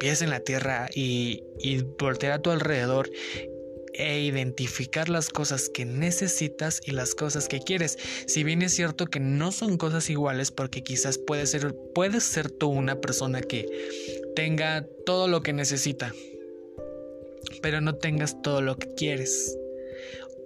pies 0.00 0.22
en 0.22 0.30
la 0.30 0.40
tierra 0.40 0.88
y, 0.94 1.44
y 1.60 1.82
voltear 1.82 2.32
a 2.32 2.38
tu 2.38 2.50
alrededor 2.50 3.10
e 3.98 4.20
identificar 4.20 5.08
las 5.08 5.28
cosas 5.28 5.68
que 5.68 5.84
necesitas 5.84 6.80
y 6.86 6.92
las 6.92 7.14
cosas 7.14 7.48
que 7.48 7.58
quieres. 7.58 7.98
Si 8.26 8.44
bien 8.44 8.62
es 8.62 8.72
cierto 8.72 9.06
que 9.06 9.20
no 9.20 9.52
son 9.52 9.76
cosas 9.76 10.08
iguales 10.08 10.50
porque 10.50 10.82
quizás 10.82 11.18
puede 11.18 11.46
ser, 11.46 11.74
puedes 11.94 12.22
ser 12.22 12.50
tú 12.50 12.68
una 12.68 13.00
persona 13.00 13.42
que 13.42 13.66
tenga 14.36 14.86
todo 15.04 15.26
lo 15.26 15.42
que 15.42 15.52
necesita, 15.52 16.14
pero 17.60 17.80
no 17.80 17.96
tengas 17.96 18.40
todo 18.40 18.62
lo 18.62 18.76
que 18.76 18.94
quieres. 18.94 19.58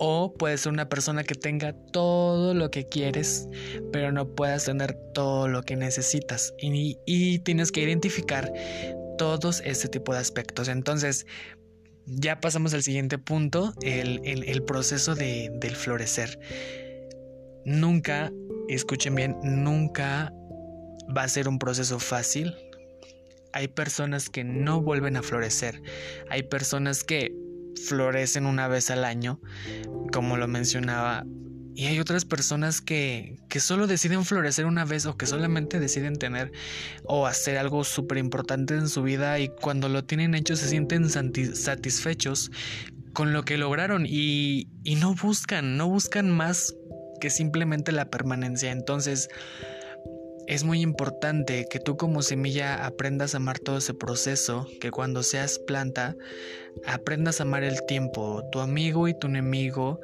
O 0.05 0.33
puedes 0.35 0.63
ser 0.63 0.73
una 0.73 0.89
persona 0.89 1.23
que 1.23 1.35
tenga 1.35 1.75
todo 1.93 2.55
lo 2.55 2.71
que 2.71 2.89
quieres, 2.89 3.47
pero 3.93 4.11
no 4.11 4.27
puedas 4.35 4.65
tener 4.65 4.97
todo 5.15 5.47
lo 5.47 5.63
que 5.63 5.77
necesitas. 5.77 6.55
Y, 6.59 6.99
y 7.07 7.39
tienes 7.41 7.71
que 7.71 7.83
identificar 7.83 8.53
todos 9.19 9.63
este 9.65 9.89
tipo 9.89 10.13
de 10.13 10.19
aspectos. 10.19 10.67
Entonces, 10.67 11.27
ya 12.07 12.41
pasamos 12.41 12.75
al 12.75 12.83
siguiente 12.83 13.19
punto, 13.19 13.75
el, 13.83 14.63
proceso 14.67 15.15
de, 15.15 15.51
del 15.61 15.77
florecer. 15.77 16.39
Nunca, 17.65 18.33
escuchen 18.69 19.15
bien, 19.15 19.37
nunca 19.43 20.33
va 21.17 21.25
a 21.25 21.29
ser 21.29 21.49
un 21.49 21.59
proceso 21.59 21.99
fácil. 21.99 22.55
Hay 23.53 23.69
personas 23.69 24.31
que 24.31 24.45
no 24.45 24.81
vuelven 24.81 25.17
a 25.17 25.23
florecer. 25.23 25.83
Hay 26.31 26.43
personas 26.45 27.05
que 27.05 27.35
florecen 27.87 28.47
una 28.47 28.69
vez 28.69 28.91
al 28.91 29.05
año, 29.05 29.41
como 30.13 30.37
lo 30.37 30.49
mencionaba 30.49 31.25
y 31.75 31.87
hay 31.87 31.99
otras 32.01 32.25
personas 32.25 32.81
que, 32.81 33.39
que 33.49 33.61
solo 33.61 33.87
deciden 33.87 34.25
florecer 34.25 34.67
una 34.67 34.85
vez 34.85 35.07
o 35.07 35.17
que 35.17 35.27
solamente 35.27 35.81
deciden 35.81 36.17
tener 36.19 36.53
o 37.05 37.27
hacer 37.27 37.57
algo 37.57 37.85
súper 37.85 38.19
importante 38.19 38.75
en 38.75 38.89
su 38.89 39.03
vida 39.03 39.39
y 39.39 39.49
cuando 39.49 39.89
lo 39.89 40.05
tienen 40.05 40.35
hecho 40.35 40.57
se 40.57 40.69
sienten 40.69 41.09
satisfechos 41.09 42.51
con 43.13 43.33
lo 43.33 43.45
que 43.45 43.59
lograron 43.59 44.07
y, 44.07 44.69
y 44.85 44.97
no 44.97 45.15
buscan, 45.15 45.77
no 45.77 45.89
buscan 45.89 46.31
más 46.31 46.75
que 47.21 47.31
simplemente 47.31 47.93
la 47.93 48.11
permanencia. 48.11 48.73
Entonces, 48.73 49.29
es 50.49 50.65
muy 50.65 50.81
importante 50.81 51.67
que 51.71 51.79
tú 51.79 51.97
como 51.97 52.23
semilla 52.23 52.85
aprendas 52.85 53.35
a 53.35 53.37
amar 53.37 53.59
todo 53.59 53.79
ese 53.79 53.95
proceso, 53.95 54.67
que 54.81 54.91
cuando 54.91 55.23
seas 55.23 55.59
planta 55.59 56.17
aprendas 56.87 57.41
a 57.41 57.45
amar 57.45 57.65
el 57.65 57.85
tiempo, 57.87 58.43
tu 58.51 58.61
amigo 58.61 59.09
y 59.09 59.19
tu 59.19 59.29
enemigo, 59.29 60.01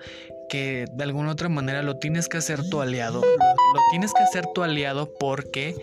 que 0.49 0.87
de 0.93 1.05
alguna 1.05 1.33
otra 1.33 1.49
manera 1.49 1.83
lo 1.83 1.99
tienes 1.99 2.28
que 2.28 2.38
hacer 2.38 2.69
tu 2.69 2.81
aliado. 2.81 3.21
Lo 3.21 3.81
tienes 3.90 4.12
que 4.12 4.23
hacer 4.23 4.47
tu 4.55 4.62
aliado 4.62 5.12
porque 5.19 5.75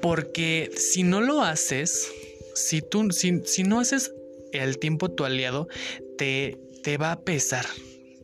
porque 0.00 0.70
si 0.76 1.04
no 1.04 1.20
lo 1.20 1.42
haces, 1.42 2.10
si 2.54 2.82
tú 2.82 3.10
si, 3.12 3.40
si 3.44 3.62
no 3.62 3.80
haces 3.80 4.12
el 4.52 4.78
tiempo 4.78 5.10
tu 5.10 5.24
aliado, 5.24 5.68
te, 6.18 6.58
te 6.82 6.96
va 6.96 7.12
a 7.12 7.20
pesar. 7.20 7.66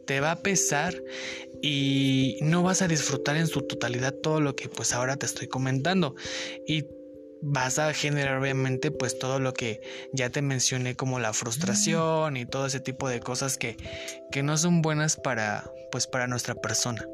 Te 0.06 0.20
va 0.20 0.32
a 0.32 0.36
pesar 0.42 0.94
y 1.62 2.38
no 2.40 2.62
vas 2.62 2.82
a 2.82 2.88
disfrutar 2.88 3.36
en 3.36 3.46
su 3.46 3.62
totalidad 3.62 4.14
todo 4.14 4.40
lo 4.40 4.54
que 4.54 4.68
pues 4.68 4.92
ahora 4.92 5.16
te 5.16 5.26
estoy 5.26 5.48
comentando 5.48 6.14
y 6.66 6.84
vas 7.42 7.78
a 7.78 7.92
generar 7.92 8.38
obviamente 8.38 8.90
pues 8.90 9.18
todo 9.18 9.38
lo 9.38 9.54
que 9.54 9.80
ya 10.12 10.30
te 10.30 10.42
mencioné 10.42 10.96
como 10.96 11.20
la 11.20 11.32
frustración 11.32 12.36
y 12.36 12.46
todo 12.46 12.66
ese 12.66 12.80
tipo 12.80 13.08
de 13.08 13.20
cosas 13.20 13.58
que, 13.58 13.76
que 14.30 14.42
no 14.42 14.56
son 14.56 14.82
buenas 14.82 15.16
para 15.16 15.70
pues 15.90 16.06
para 16.06 16.26
nuestra 16.26 16.54
persona. 16.54 17.06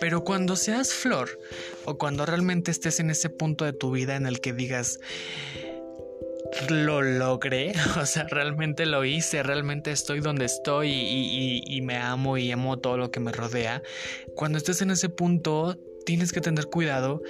Pero 0.00 0.22
cuando 0.24 0.56
seas 0.56 0.92
flor 0.92 1.30
o 1.84 1.96
cuando 1.96 2.26
realmente 2.26 2.70
estés 2.70 3.00
en 3.00 3.10
ese 3.10 3.30
punto 3.30 3.64
de 3.64 3.72
tu 3.72 3.90
vida 3.90 4.16
en 4.16 4.26
el 4.26 4.40
que 4.40 4.52
digas 4.52 4.98
lo 6.68 7.00
logré, 7.02 7.72
o 8.00 8.06
sea, 8.06 8.24
realmente 8.24 8.86
lo 8.86 9.04
hice, 9.04 9.42
realmente 9.42 9.90
estoy 9.90 10.20
donde 10.20 10.44
estoy 10.44 10.90
y, 10.90 11.62
y, 11.66 11.80
me 11.80 11.96
amo 11.96 12.36
y 12.36 12.52
amo 12.52 12.78
todo 12.78 12.96
lo 12.96 13.10
que 13.10 13.20
me 13.20 13.32
rodea. 13.32 13.82
Cuando 14.36 14.58
estés 14.58 14.82
en 14.82 14.90
ese 14.90 15.08
punto, 15.08 15.78
tienes 16.04 16.32
que 16.32 16.40
tener 16.40 16.66
cuidado 16.66 17.22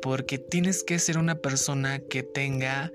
porque 0.00 0.38
tienes 0.38 0.82
que 0.82 0.98
ser 0.98 1.18
una 1.18 1.36
persona 1.36 2.00
que 2.00 2.22
tenga 2.22 2.92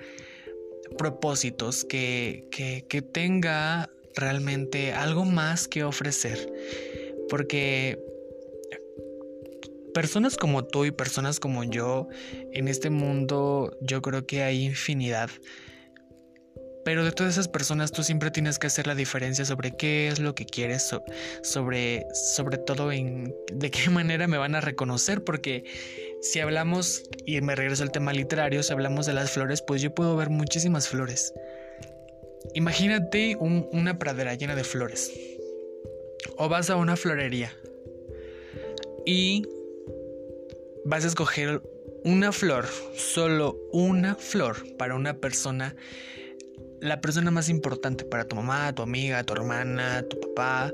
propósitos, 0.97 1.85
que, 1.85 2.45
que, 2.51 2.85
que 2.87 3.01
tenga 3.01 3.89
realmente 4.15 4.93
algo 4.93 5.25
más 5.25 5.67
que 5.67 5.83
ofrecer. 5.83 6.51
Porque 7.29 7.99
personas 9.93 10.37
como 10.37 10.63
tú 10.65 10.85
y 10.85 10.91
personas 10.91 11.39
como 11.39 11.63
yo, 11.63 12.07
en 12.53 12.67
este 12.67 12.89
mundo 12.89 13.75
yo 13.81 14.01
creo 14.01 14.25
que 14.25 14.43
hay 14.43 14.63
infinidad 14.63 15.29
pero 16.87 17.03
de 17.03 17.11
todas 17.11 17.33
esas 17.33 17.49
personas 17.49 17.91
tú 17.91 18.01
siempre 18.01 18.31
tienes 18.31 18.59
que 18.59 18.67
hacer 18.67 18.87
la 18.87 18.95
diferencia 18.95 19.43
sobre 19.43 19.75
qué 19.75 20.07
es 20.07 20.19
lo 20.19 20.35
que 20.35 20.45
quieres, 20.45 20.89
sobre, 21.41 22.07
sobre 22.13 22.57
todo 22.59 22.93
en 22.93 23.35
de 23.51 23.69
qué 23.71 23.89
manera 23.89 24.25
me 24.29 24.37
van 24.37 24.55
a 24.55 24.61
reconocer, 24.61 25.21
porque 25.25 25.65
si 26.21 26.39
hablamos, 26.39 27.03
y 27.25 27.41
me 27.41 27.55
regreso 27.55 27.83
al 27.83 27.91
tema 27.91 28.13
literario, 28.13 28.63
si 28.63 28.71
hablamos 28.71 29.05
de 29.05 29.11
las 29.11 29.31
flores, 29.31 29.61
pues 29.61 29.81
yo 29.81 29.93
puedo 29.93 30.15
ver 30.15 30.29
muchísimas 30.29 30.87
flores. 30.87 31.33
Imagínate 32.53 33.35
una 33.35 33.99
pradera 33.99 34.35
llena 34.35 34.55
de 34.55 34.63
flores. 34.63 35.11
O 36.37 36.47
vas 36.47 36.69
a 36.69 36.77
una 36.77 36.95
florería 36.95 37.51
y 39.05 39.45
vas 40.85 41.03
a 41.03 41.07
escoger 41.07 41.61
una 42.05 42.31
flor, 42.31 42.65
solo 42.95 43.59
una 43.73 44.15
flor 44.15 44.77
para 44.77 44.95
una 44.95 45.17
persona 45.17 45.75
la 46.81 47.01
persona 47.01 47.31
más 47.31 47.49
importante 47.49 48.05
para 48.05 48.27
tu 48.27 48.35
mamá, 48.35 48.73
tu 48.73 48.81
amiga, 48.81 49.23
tu 49.23 49.33
hermana, 49.33 50.03
tu 50.09 50.19
papá, 50.19 50.73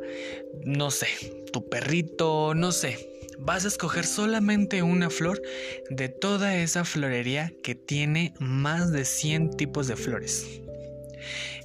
no 0.65 0.91
sé, 0.91 1.07
tu 1.51 1.67
perrito, 1.69 2.53
no 2.55 2.71
sé. 2.71 3.09
Vas 3.39 3.65
a 3.65 3.67
escoger 3.67 4.05
solamente 4.05 4.83
una 4.83 5.09
flor 5.09 5.41
de 5.89 6.09
toda 6.09 6.55
esa 6.55 6.85
florería 6.85 7.51
que 7.63 7.75
tiene 7.75 8.33
más 8.39 8.91
de 8.91 9.05
100 9.05 9.51
tipos 9.51 9.87
de 9.87 9.95
flores. 9.95 10.61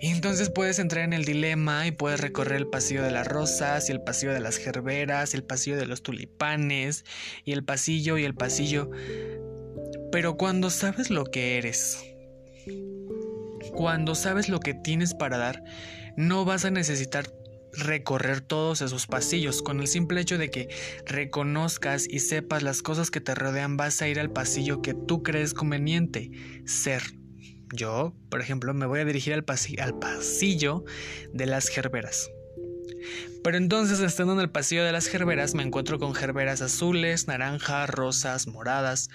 Y 0.00 0.08
entonces 0.08 0.50
puedes 0.50 0.78
entrar 0.78 1.04
en 1.04 1.12
el 1.12 1.24
dilema 1.24 1.86
y 1.86 1.90
puedes 1.90 2.20
recorrer 2.20 2.58
el 2.58 2.68
pasillo 2.68 3.02
de 3.02 3.10
las 3.10 3.26
rosas 3.26 3.88
y 3.88 3.92
el 3.92 4.00
pasillo 4.00 4.32
de 4.32 4.40
las 4.40 4.56
gerberas 4.56 5.34
y 5.34 5.36
el 5.36 5.44
pasillo 5.44 5.76
de 5.76 5.86
los 5.86 6.02
tulipanes 6.02 7.04
y 7.44 7.52
el 7.52 7.64
pasillo 7.64 8.16
y 8.16 8.24
el 8.24 8.34
pasillo. 8.34 8.90
Pero 10.12 10.36
cuando 10.36 10.70
sabes 10.70 11.10
lo 11.10 11.24
que 11.24 11.58
eres, 11.58 11.98
cuando 13.68 14.14
sabes 14.14 14.48
lo 14.48 14.60
que 14.60 14.74
tienes 14.74 15.14
para 15.14 15.38
dar, 15.38 15.62
no 16.16 16.44
vas 16.44 16.64
a 16.64 16.70
necesitar 16.70 17.32
recorrer 17.72 18.40
todos 18.40 18.82
esos 18.82 19.06
pasillos. 19.06 19.62
Con 19.62 19.80
el 19.80 19.86
simple 19.86 20.20
hecho 20.20 20.38
de 20.38 20.50
que 20.50 20.68
reconozcas 21.06 22.06
y 22.08 22.20
sepas 22.20 22.62
las 22.62 22.82
cosas 22.82 23.10
que 23.10 23.20
te 23.20 23.34
rodean, 23.34 23.76
vas 23.76 24.00
a 24.02 24.08
ir 24.08 24.20
al 24.20 24.30
pasillo 24.30 24.82
que 24.82 24.94
tú 24.94 25.22
crees 25.22 25.54
conveniente 25.54 26.30
ser. 26.66 27.02
Yo, 27.72 28.14
por 28.30 28.40
ejemplo, 28.40 28.72
me 28.72 28.86
voy 28.86 29.00
a 29.00 29.04
dirigir 29.04 29.34
al, 29.34 29.44
al 29.78 29.98
pasillo 29.98 30.84
de 31.32 31.46
las 31.46 31.68
gerberas. 31.68 32.30
Pero 33.44 33.56
entonces, 33.56 34.00
estando 34.00 34.32
en 34.32 34.40
el 34.40 34.50
pasillo 34.50 34.84
de 34.84 34.92
las 34.92 35.06
gerberas, 35.06 35.54
me 35.54 35.62
encuentro 35.62 35.98
con 35.98 36.14
gerberas 36.14 36.62
azules, 36.62 37.28
naranjas, 37.28 37.88
rosas, 37.88 38.46
moradas, 38.46 39.08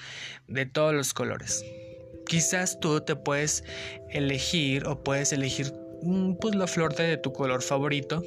de 0.48 0.66
todos 0.66 0.94
los 0.94 1.14
colores 1.14 1.64
quizás 2.34 2.80
tú 2.80 3.00
te 3.00 3.16
puedes 3.16 3.64
elegir 4.10 4.88
o 4.88 5.04
puedes 5.04 5.32
elegir 5.34 5.72
mm, 6.02 6.34
pues 6.42 6.56
la 6.56 6.66
flor 6.66 6.96
de 6.96 7.16
tu 7.18 7.32
color 7.32 7.62
favorito 7.62 8.24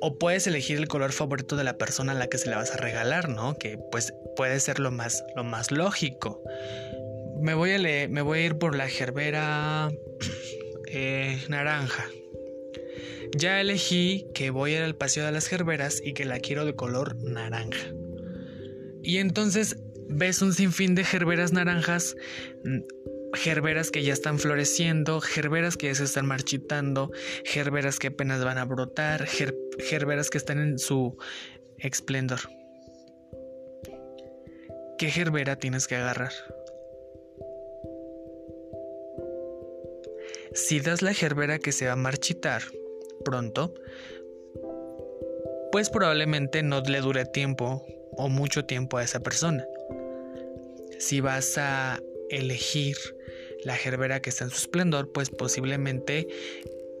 o 0.00 0.18
puedes 0.18 0.46
elegir 0.46 0.78
el 0.78 0.88
color 0.88 1.12
favorito 1.12 1.56
de 1.56 1.64
la 1.64 1.76
persona 1.76 2.12
a 2.12 2.14
la 2.14 2.28
que 2.28 2.38
se 2.38 2.48
le 2.48 2.56
vas 2.56 2.72
a 2.72 2.78
regalar, 2.78 3.28
¿no? 3.28 3.58
Que 3.58 3.78
pues 3.90 4.14
puede 4.34 4.58
ser 4.60 4.78
lo 4.78 4.90
más, 4.90 5.22
lo 5.36 5.44
más 5.44 5.70
lógico. 5.70 6.42
Me 7.38 7.52
voy, 7.52 7.72
a 7.72 8.08
me 8.08 8.22
voy 8.22 8.38
a 8.38 8.46
ir 8.46 8.56
por 8.56 8.74
la 8.74 8.88
gerbera 8.88 9.90
eh, 10.86 11.38
naranja. 11.50 12.06
Ya 13.36 13.60
elegí 13.60 14.26
que 14.32 14.48
voy 14.48 14.72
a 14.72 14.78
ir 14.78 14.82
al 14.84 14.94
paseo 14.94 15.26
de 15.26 15.32
las 15.32 15.48
gerberas 15.48 16.00
y 16.02 16.14
que 16.14 16.24
la 16.24 16.38
quiero 16.38 16.64
de 16.64 16.74
color 16.74 17.16
naranja. 17.16 17.92
Y 19.02 19.18
entonces 19.18 19.76
ves 20.08 20.42
un 20.42 20.52
sinfín 20.52 20.94
de 20.94 21.04
gerberas 21.04 21.52
naranjas, 21.52 22.16
gerberas 23.34 23.90
que 23.90 24.02
ya 24.02 24.12
están 24.12 24.38
floreciendo, 24.38 25.20
gerberas 25.20 25.76
que 25.76 25.88
ya 25.88 25.94
se 25.94 26.04
están 26.04 26.26
marchitando, 26.26 27.10
gerberas 27.44 27.98
que 27.98 28.08
apenas 28.08 28.44
van 28.44 28.58
a 28.58 28.64
brotar, 28.64 29.26
gerberas 29.26 30.30
que 30.30 30.38
están 30.38 30.58
en 30.58 30.78
su 30.78 31.16
esplendor. 31.78 32.40
¿Qué 34.98 35.10
gerbera 35.10 35.56
tienes 35.56 35.86
que 35.86 35.96
agarrar? 35.96 36.32
Si 40.54 40.80
das 40.80 41.02
la 41.02 41.14
gerbera 41.14 41.58
que 41.58 41.72
se 41.72 41.86
va 41.86 41.92
a 41.92 41.96
marchitar 41.96 42.62
pronto, 43.24 43.74
pues 45.70 45.90
probablemente 45.90 46.62
no 46.62 46.80
le 46.80 47.00
dure 47.00 47.26
tiempo 47.26 47.84
o 48.12 48.28
mucho 48.28 48.64
tiempo 48.64 48.96
a 48.96 49.04
esa 49.04 49.20
persona 49.20 49.64
si 50.98 51.20
vas 51.20 51.58
a 51.58 52.00
elegir 52.30 52.96
la 53.64 53.76
gerbera 53.76 54.20
que 54.20 54.30
está 54.30 54.44
en 54.44 54.50
su 54.50 54.56
esplendor, 54.56 55.12
pues 55.12 55.30
posiblemente 55.30 56.28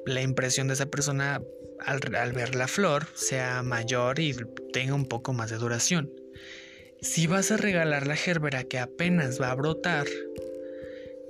la 0.06 0.22
impresión 0.22 0.68
de 0.68 0.74
esa 0.74 0.86
persona 0.86 1.42
al, 1.80 2.00
ver 2.32 2.54
la 2.54 2.68
flor 2.68 3.06
sea 3.14 3.62
mayor 3.62 4.18
y 4.18 4.34
tenga 4.72 4.94
un 4.94 5.06
poco 5.06 5.32
más 5.32 5.50
de 5.50 5.56
duración. 5.56 6.12
Si 7.00 7.26
vas 7.26 7.50
a 7.52 7.56
regalar 7.56 8.06
la 8.06 8.16
gerbera 8.16 8.64
que 8.64 8.78
apenas 8.78 9.40
va 9.40 9.50
a 9.50 9.54
brotar, 9.54 10.06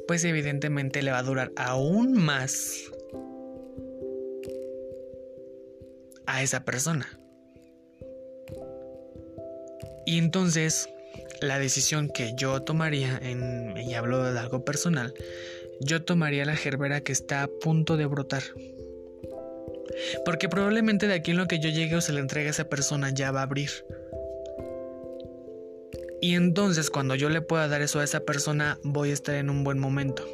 pues 0.06 0.24
evidentemente 0.24 1.02
le 1.02 1.10
va 1.10 1.18
a 1.18 1.22
durar 1.22 1.52
aún 1.56 2.14
más 2.14 2.90
a 6.26 6.42
esa 6.42 6.64
persona. 6.64 7.18
Y 10.06 10.16
entonces 10.16 10.88
la 11.40 11.58
decisión 11.58 12.08
que 12.08 12.32
yo 12.36 12.62
tomaría, 12.62 13.18
en, 13.22 13.76
y 13.76 13.94
hablo 13.94 14.22
de 14.32 14.38
algo 14.38 14.64
personal, 14.64 15.14
yo 15.80 16.02
tomaría 16.02 16.44
la 16.44 16.56
gerbera 16.56 17.00
que 17.00 17.12
está 17.12 17.42
a 17.42 17.48
punto 17.48 17.96
de 17.96 18.06
brotar. 18.06 18.42
Porque 20.24 20.48
probablemente 20.48 21.06
de 21.06 21.14
aquí 21.14 21.30
en 21.30 21.36
lo 21.36 21.48
que 21.48 21.60
yo 21.60 21.70
llegue 21.70 21.96
o 21.96 22.00
se 22.00 22.12
le 22.12 22.20
entregue 22.20 22.48
a 22.48 22.50
esa 22.50 22.68
persona 22.68 23.10
ya 23.10 23.30
va 23.30 23.40
a 23.40 23.44
abrir. 23.44 23.70
Y 26.20 26.34
entonces 26.34 26.90
cuando 26.90 27.14
yo 27.14 27.28
le 27.28 27.40
pueda 27.40 27.68
dar 27.68 27.80
eso 27.80 28.00
a 28.00 28.04
esa 28.04 28.20
persona 28.20 28.78
voy 28.82 29.10
a 29.10 29.14
estar 29.14 29.36
en 29.36 29.50
un 29.50 29.64
buen 29.64 29.78
momento. 29.78 30.26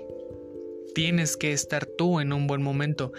Tienes 0.95 1.37
que 1.37 1.53
estar 1.53 1.87
tú 1.87 2.21
en 2.21 2.33
un 2.33 2.47
buen 2.47 2.63
momento 2.63 3.13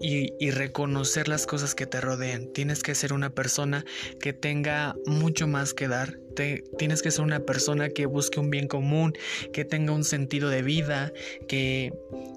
y, 0.00 0.32
y, 0.40 0.50
reconocer 0.50 1.28
las 1.28 1.46
cosas 1.46 1.74
que 1.74 1.86
te 1.86 2.00
rodean. 2.00 2.46
Tienes 2.54 2.82
que 2.82 2.94
ser 2.94 3.12
una 3.12 3.34
persona 3.34 3.84
que 4.18 4.32
tenga 4.32 4.96
mucho 5.04 5.46
más 5.46 5.74
que 5.74 5.88
dar 5.88 6.18
tienes 6.78 7.02
que 7.02 7.10
ser 7.10 7.24
una 7.24 7.40
persona 7.40 7.88
que 7.88 8.06
busque 8.06 8.40
un 8.40 8.50
bien 8.50 8.68
común, 8.68 9.12
que 9.52 9.64
tenga 9.64 9.92
un 9.92 10.04
sentido 10.04 10.48
de 10.48 10.62
vida, 10.62 11.12
que, 11.48 11.92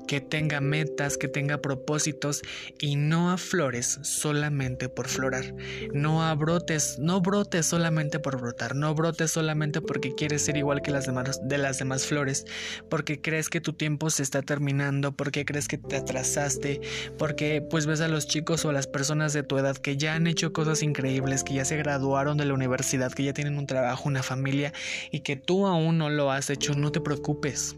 que 0.08 0.22
tenga 0.22 0.62
metas, 0.62 1.18
que 1.18 1.28
tenga 1.28 1.62
propósitos 1.62 2.42
y 2.80 2.96
no 2.96 3.32
aflores 3.32 4.00
solamente 4.02 4.90
por 4.90 5.08
florar. 5.08 5.54
No 5.94 6.24
abrotes, 6.24 6.98
no 7.00 7.22
brotes 7.22 7.66
solamente 7.66 8.20
por 8.20 8.40
brotar, 8.40 8.76
no 8.76 8.94
brotes 8.94 9.32
solamente 9.32 9.82
porque 9.82 10.16
quieres 10.16 10.44
ser 10.44 10.58
igual 10.58 10.82
que 10.82 10.92
las 10.92 11.06
demás 11.06 11.40
de 11.44 11.58
las 11.58 11.80
demás 11.80 12.06
flores, 12.06 12.46
porque 12.90 13.22
crees 13.22 13.50
que 13.50 13.62
tu 13.62 13.74
tiempo 13.74 14.10
se 14.10 14.24
está 14.24 14.42
terminando, 14.42 15.12
porque 15.12 15.46
crees 15.46 15.68
que 15.68 15.78
te 15.78 15.98
atrasaste, 15.98 16.82
porque 17.18 17.66
pues 17.70 17.86
ves 17.86 18.02
a 18.02 18.08
los 18.08 18.28
chicos 18.28 18.66
o 18.66 18.70
a 18.70 18.74
las 18.74 18.88
personas 18.88 19.34
de 19.34 19.44
tu 19.44 19.58
edad 19.58 19.78
que 19.78 19.98
ya 19.98 20.16
han 20.16 20.28
hecho 20.28 20.54
cosas 20.54 20.84
increíbles, 20.84 21.44
que 21.44 21.56
ya 21.56 21.66
se 21.66 21.78
graduaron 21.78 22.38
de 22.38 22.46
la 22.46 22.54
universidad, 22.54 23.12
que 23.12 23.24
ya 23.24 23.34
tienen 23.34 23.58
un 23.58 23.68
trabajo 23.68 23.91
una 24.04 24.24
familia 24.24 24.74
y 25.12 25.22
que 25.22 25.36
tú 25.36 25.68
aún 25.68 25.98
no 25.98 26.10
lo 26.10 26.32
has 26.32 26.50
hecho, 26.50 26.74
no 26.74 26.92
te 26.92 27.02
preocupes. 27.02 27.76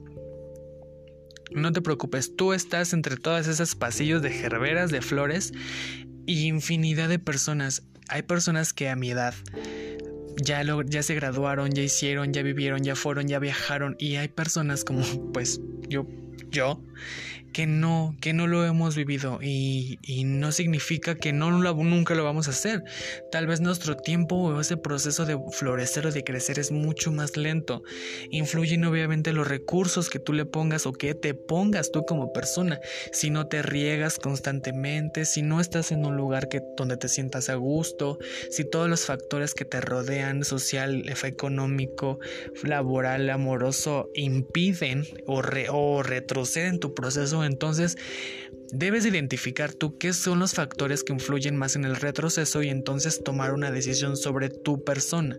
No 1.52 1.71
te 1.71 1.82
preocupes, 1.82 2.36
tú 2.36 2.54
estás 2.54 2.93
entre 2.93 3.17
todas 3.17 3.47
esas 3.47 3.76
pasillos 3.76 4.21
de 4.21 4.32
gerberas, 4.32 4.89
de 4.89 5.02
flores 5.02 5.54
y 6.26 6.47
infinidad 6.47 7.10
de 7.10 7.19
personas. 7.19 7.84
hay 8.10 8.23
personas 8.23 8.73
que 8.73 8.89
a 8.89 8.95
mi 8.95 9.12
edad 9.12 9.36
ya, 10.41 10.63
lo, 10.63 10.82
ya 10.82 11.04
se 11.04 11.15
graduaron, 11.15 11.71
ya 11.71 11.84
hicieron, 11.84 12.34
ya 12.34 12.41
vivieron, 12.41 12.84
ya 12.84 12.95
fueron, 12.95 13.28
ya 13.28 13.39
viajaron 13.39 13.95
y 13.99 14.15
hay 14.15 14.28
personas 14.28 14.84
como 14.84 15.04
pues 15.32 15.62
yo, 15.88 16.08
yo, 16.49 16.82
que 17.53 17.67
no, 17.67 18.15
que 18.19 18.33
no 18.33 18.47
lo 18.47 18.65
hemos 18.65 18.95
vivido 18.95 19.39
y, 19.41 19.99
no 20.25 20.51
significa 20.51 21.15
que 21.15 21.33
no 21.33 21.51
nunca 21.51 22.15
lo 22.15 22.23
vamos 22.23 22.47
a 22.47 22.51
hacer. 22.51 22.83
Tal 23.31 23.47
vez 23.47 23.61
nuestro 23.61 23.95
tiempo 23.95 24.35
o 24.35 24.59
ese 24.59 24.77
proceso 24.77 25.25
de 25.25 25.37
florecer 25.51 26.07
o 26.07 26.11
de 26.11 26.23
crecer 26.23 26.59
es 26.59 26.71
mucho 26.71 27.11
más 27.11 27.37
lento. 27.37 27.83
Influyen 28.31 28.83
obviamente 28.85 29.33
los 29.33 29.47
recursos 29.47 30.09
que 30.09 30.19
tú 30.19 30.33
le 30.33 30.45
pongas 30.45 30.85
o 30.85 30.93
que 30.93 31.13
te 31.13 31.33
pongas 31.33 31.91
tú 31.91 32.05
como 32.05 32.33
persona. 32.33 32.79
Si 33.11 33.29
no 33.29 33.47
te 33.47 33.61
riegas 33.61 34.17
constantemente, 34.17 35.25
si 35.25 35.41
no 35.41 35.59
estás 35.61 35.91
en 35.91 36.05
un 36.05 36.17
lugar 36.17 36.49
que, 36.49 36.61
donde 36.77 36.97
te 36.97 37.07
sientas 37.07 37.49
a 37.49 37.55
gusto, 37.55 38.17
si 38.49 38.63
todos 38.69 38.89
los 38.89 39.05
factores 39.05 39.53
que 39.53 39.65
te 39.65 39.81
rodean, 39.81 40.43
social, 40.43 41.03
económico, 41.23 42.19
laboral, 42.63 43.29
amoroso, 43.29 44.09
impiden 44.15 45.05
o, 45.27 45.41
o 45.71 46.03
retroceden 46.03 46.79
tu 46.79 46.93
proceso 46.93 47.42
entonces, 47.45 47.97
debes 48.71 49.06
identificar 49.06 49.73
tú 49.73 49.97
qué 49.97 50.13
son 50.13 50.39
los 50.39 50.53
factores 50.53 51.03
que 51.03 51.13
influyen 51.13 51.56
más 51.56 51.75
en 51.75 51.86
el 51.86 51.95
retroceso 51.95 52.63
y 52.63 52.69
entonces 52.69 53.23
tomar 53.23 53.53
una 53.53 53.71
decisión 53.71 54.17
sobre 54.17 54.49
tu 54.49 54.84
persona. 54.84 55.38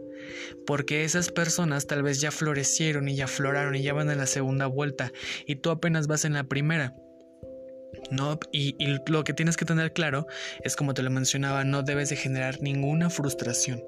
Porque 0.67 1.05
esas 1.05 1.31
personas 1.31 1.87
tal 1.87 2.03
vez 2.03 2.21
ya 2.21 2.31
florecieron 2.31 3.09
y 3.09 3.17
ya 3.17 3.27
floraron 3.27 3.75
y 3.75 3.83
ya 3.83 3.93
van 3.93 4.11
en 4.11 4.19
la 4.19 4.27
segunda 4.27 4.67
vuelta 4.67 5.13
y 5.47 5.57
tú 5.57 5.71
apenas 5.71 6.07
vas 6.07 6.25
en 6.25 6.35
la 6.35 6.45
primera. 6.45 6.95
No, 8.11 8.39
y, 8.53 8.77
lo 9.07 9.25
que 9.25 9.33
tienes 9.33 9.57
que 9.57 9.65
tener 9.65 9.93
claro 9.93 10.27
es 10.63 10.77
como 10.77 10.95
te 10.95 11.03
lo 11.03 11.11
mencionaba, 11.11 11.65
no 11.65 11.83
debes 11.83 12.11
de 12.11 12.17
generar 12.17 12.61
ninguna 12.61 13.09
frustración 13.09 13.83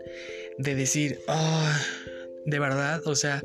de 0.59 0.75
decir, 0.75 1.21
ah, 1.29 1.79
de 2.47 2.59
verdad, 2.59 3.03
o 3.05 3.15
sea, 3.15 3.43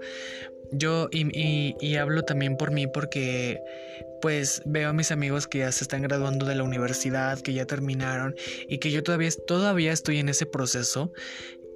yo 0.71 1.09
y, 1.11 1.95
hablo 1.95 2.23
también 2.23 2.57
por 2.57 2.71
mí 2.71 2.87
porque 2.87 3.61
pues 4.21 4.61
veo 4.65 4.89
a 4.89 4.93
mis 4.93 5.11
amigos 5.11 5.47
que 5.47 5.59
ya 5.59 5.71
se 5.71 5.83
están 5.83 6.03
graduando 6.03 6.45
de 6.45 6.55
la 6.55 6.63
universidad, 6.63 7.39
que 7.39 7.53
ya 7.53 7.65
terminaron 7.65 8.35
y 8.67 8.77
que 8.77 8.91
yo 8.91 9.03
todavía, 9.03 9.29
todavía 9.47 9.91
estoy 9.91 10.19
en 10.19 10.29
ese 10.29 10.45
proceso 10.45 11.11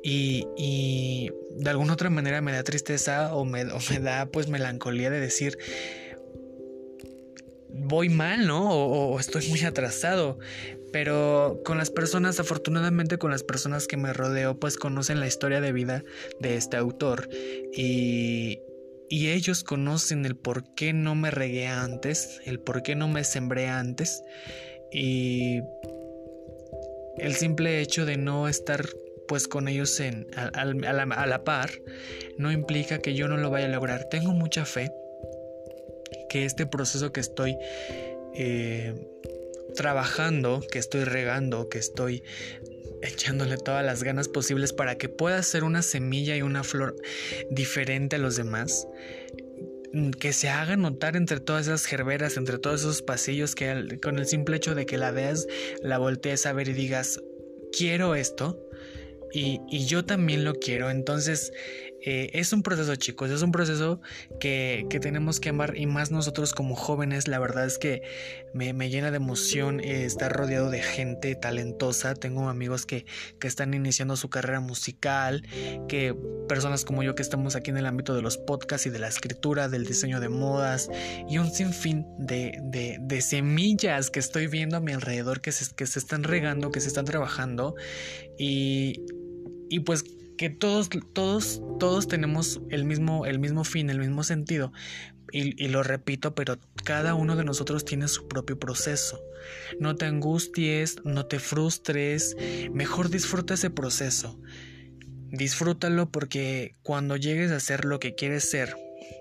y, 0.04 0.46
y, 0.58 1.32
de 1.58 1.70
alguna 1.70 1.94
otra 1.94 2.10
manera 2.10 2.42
me 2.42 2.52
da 2.52 2.64
tristeza 2.64 3.34
o 3.34 3.46
me, 3.46 3.66
me 3.66 4.00
da 4.00 4.28
pues 4.28 4.48
melancolía 4.48 5.10
de 5.10 5.20
decir 5.20 5.58
voy 7.78 8.10
mal, 8.10 8.48
¿no? 8.48 8.70
O, 8.70 9.14
o, 9.14 9.20
estoy 9.20 9.48
muy 9.50 9.62
atrasado. 9.64 10.40
Pero 10.94 11.60
con 11.66 11.78
las 11.78 11.90
personas, 11.90 12.40
afortunadamente 12.40 13.18
con 13.18 13.30
las 13.30 13.44
personas 13.44 13.86
que 13.86 13.98
me 13.98 14.14
rodeo, 14.14 14.58
pues 14.58 14.78
conocen 14.78 15.20
la 15.20 15.28
historia 15.28 15.60
de 15.60 15.74
vida 15.74 16.06
de 16.40 16.56
este 16.56 16.78
autor. 16.78 17.28
Y, 17.74 18.62
y 19.10 19.30
ellos 19.30 19.64
conocen 19.64 20.26
el 20.26 20.36
por 20.36 20.74
qué 20.76 20.94
no 20.94 21.16
me 21.16 21.32
regué 21.32 21.68
antes, 21.68 22.42
el 22.46 22.60
por 22.60 22.84
qué 22.84 22.96
no 22.96 23.08
me 23.08 23.24
sembré 23.24 23.68
antes 23.68 24.24
y 24.92 25.62
el 27.18 27.36
simple 27.36 27.82
hecho 27.82 28.06
de 28.06 28.18
no 28.18 28.48
estar 28.48 28.88
pues 29.28 29.48
con 29.48 29.68
ellos 29.68 30.00
en, 30.00 30.28
a, 30.36 30.64
la, 30.64 31.44
par 31.44 31.72
no 32.38 32.52
implica 32.52 33.00
que 33.00 33.16
yo 33.16 33.28
no 33.28 33.38
lo 33.38 33.50
vaya 33.50 33.66
a 33.66 33.70
lograr. 33.70 34.06
Tengo 34.10 34.34
mucha 34.34 34.66
fe 34.66 34.92
que 36.30 36.46
este 36.46 36.66
proceso 36.66 37.12
que 37.12 37.22
estoy 37.22 37.58
eh, 38.36 38.94
trabajando, 39.76 40.62
que 40.72 40.80
estoy 40.80 41.06
regando, 41.06 41.70
que 41.70 41.80
estoy 41.80 42.24
echándole 43.08 43.58
todas 43.58 43.86
las 43.86 44.04
ganas 44.04 44.28
posibles 44.28 44.74
para 44.74 44.98
que 44.98 45.10
pueda 45.10 45.42
ser 45.44 45.64
una 45.64 45.82
semilla 45.82 46.36
y 46.36 46.42
una 46.42 46.64
flor 46.64 46.96
diferente 47.50 48.18
a 48.18 48.20
los 48.20 48.36
demás 48.36 48.88
mm, 49.94 50.12
que 50.12 50.34
se 50.34 50.50
haga 50.50 50.76
notar 50.76 51.16
entre 51.16 51.40
todas 51.40 51.68
esas 51.68 51.86
gerberas, 51.86 52.38
entre 52.38 52.58
todos 52.58 52.82
esos 52.82 53.02
pasillos, 53.02 53.56
que 53.56 54.00
con 54.02 54.20
el 54.20 54.26
simple 54.26 54.58
hecho 54.58 54.76
de 54.76 54.86
que 54.86 54.98
la 54.98 55.12
veas, 55.12 55.48
la 55.82 55.98
voltees 55.98 56.46
a 56.46 56.54
ver 56.54 56.70
y 56.70 56.74
digas, 56.74 57.22
quiero 57.72 58.16
esto, 58.16 58.62
y, 59.32 59.60
y 59.70 59.86
yo 59.86 60.06
también 60.06 60.46
lo 60.46 60.54
quiero. 60.56 60.90
Entonces, 60.90 61.52
eh, 62.08 62.30
es 62.34 62.54
un 62.54 62.62
proceso, 62.62 62.96
chicos, 62.96 63.32
es 63.32 63.42
un 63.42 63.52
proceso 63.52 64.00
que, 64.40 64.88
tenemos 65.02 65.40
que 65.40 65.50
amar 65.50 65.76
y 65.76 65.88
más 65.88 66.12
nosotros 66.12 66.54
como 66.54 66.76
jóvenes, 66.76 67.28
la 67.28 67.40
verdad 67.40 67.66
es 67.66 67.80
que 67.80 68.04
me, 68.54 68.74
llena 68.90 69.10
de 69.10 69.18
emoción 69.18 69.80
eh, 69.80 70.06
estar 70.06 70.32
rodeado 70.32 70.70
de 70.70 70.84
gente 70.84 71.34
talentosa. 71.34 72.14
Tengo 72.14 72.48
amigos 72.48 72.86
que, 72.86 73.06
están 73.42 73.76
iniciando 73.76 74.16
su 74.18 74.30
carrera 74.30 74.60
musical, 74.60 75.44
que 75.88 76.16
personas 76.48 76.84
como 76.84 77.04
yo 77.04 77.14
que 77.14 77.22
estamos 77.22 77.56
aquí 77.56 77.70
en 77.70 77.78
el 77.78 77.86
ámbito 77.86 78.16
de 78.16 78.24
los 78.24 78.38
podcasts 78.38 78.88
y 78.88 78.90
de 78.90 78.98
la 78.98 79.08
escritura, 79.08 79.70
del 79.70 79.86
diseño 79.86 80.20
de 80.20 80.30
modas 80.30 80.90
y 81.30 81.38
un 81.38 81.52
sinfín 81.52 82.06
de, 82.18 82.60
de, 82.64 83.22
semillas 83.22 84.10
que 84.10 84.20
estoy 84.20 84.48
viendo 84.48 84.78
a 84.78 84.80
mi 84.80 84.94
alrededor 84.94 85.42
que 85.42 85.52
se, 85.52 85.74
que 85.76 85.86
se 85.86 86.00
están 86.00 86.24
regando, 86.24 86.72
que 86.72 86.82
se 86.82 86.88
están 86.88 87.06
trabajando 87.06 87.76
y, 88.38 89.00
y 89.70 89.82
pues 89.82 90.04
que 90.38 90.50
todos, 90.50 90.90
todos, 91.14 91.62
todos 91.80 92.08
tenemos 92.08 92.62
el 92.70 92.86
mismo, 92.86 93.26
el 93.26 93.40
mismo 93.40 93.64
fin, 93.64 93.90
el 93.90 94.00
mismo 94.00 94.24
sentido. 94.24 94.72
Y, 95.32 95.62
y, 95.62 95.68
lo 95.68 95.84
repito, 95.84 96.36
pero 96.36 96.58
cada 96.84 97.16
uno 97.16 97.36
de 97.36 97.44
nosotros 97.44 97.84
tiene 97.84 98.08
su 98.08 98.28
propio 98.28 98.60
proceso. 98.60 99.22
No 99.80 99.96
te 99.96 100.06
angusties, 100.06 100.98
no 101.04 101.26
te 101.26 101.40
frustres, 101.40 102.38
mejor 102.72 103.10
disfruta 103.10 103.56
ese 103.56 103.70
proceso. 103.70 104.40
Disfrútalo 105.32 106.10
porque 106.10 106.76
cuando 106.84 107.18
llegues 107.18 107.52
a 107.52 107.60
ser 107.60 107.86
lo 107.86 108.00
que 108.00 108.16
quieres 108.16 108.50
ser, 108.50 108.76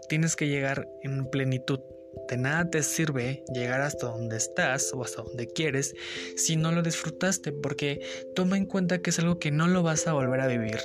tienes 0.08 0.36
que 0.36 0.48
llegar 0.48 0.86
en 1.02 1.28
plenitud 1.30 1.80
de 2.28 2.36
nada 2.36 2.70
te 2.70 2.82
sirve 2.82 3.44
llegar 3.52 3.80
hasta 3.80 4.06
donde 4.06 4.36
estás 4.36 4.92
o 4.92 5.02
hasta 5.02 5.22
donde 5.22 5.46
quieres 5.46 5.94
si 6.36 6.56
no 6.56 6.72
lo 6.72 6.82
disfrutaste, 6.82 7.52
porque 7.52 8.00
toma 8.34 8.56
en 8.56 8.66
cuenta 8.66 8.98
que 8.98 9.10
es 9.10 9.18
algo 9.18 9.38
que 9.38 9.50
no 9.50 9.66
lo 9.66 9.82
vas 9.82 10.06
a 10.06 10.12
volver 10.12 10.40
a 10.40 10.46
vivir. 10.46 10.78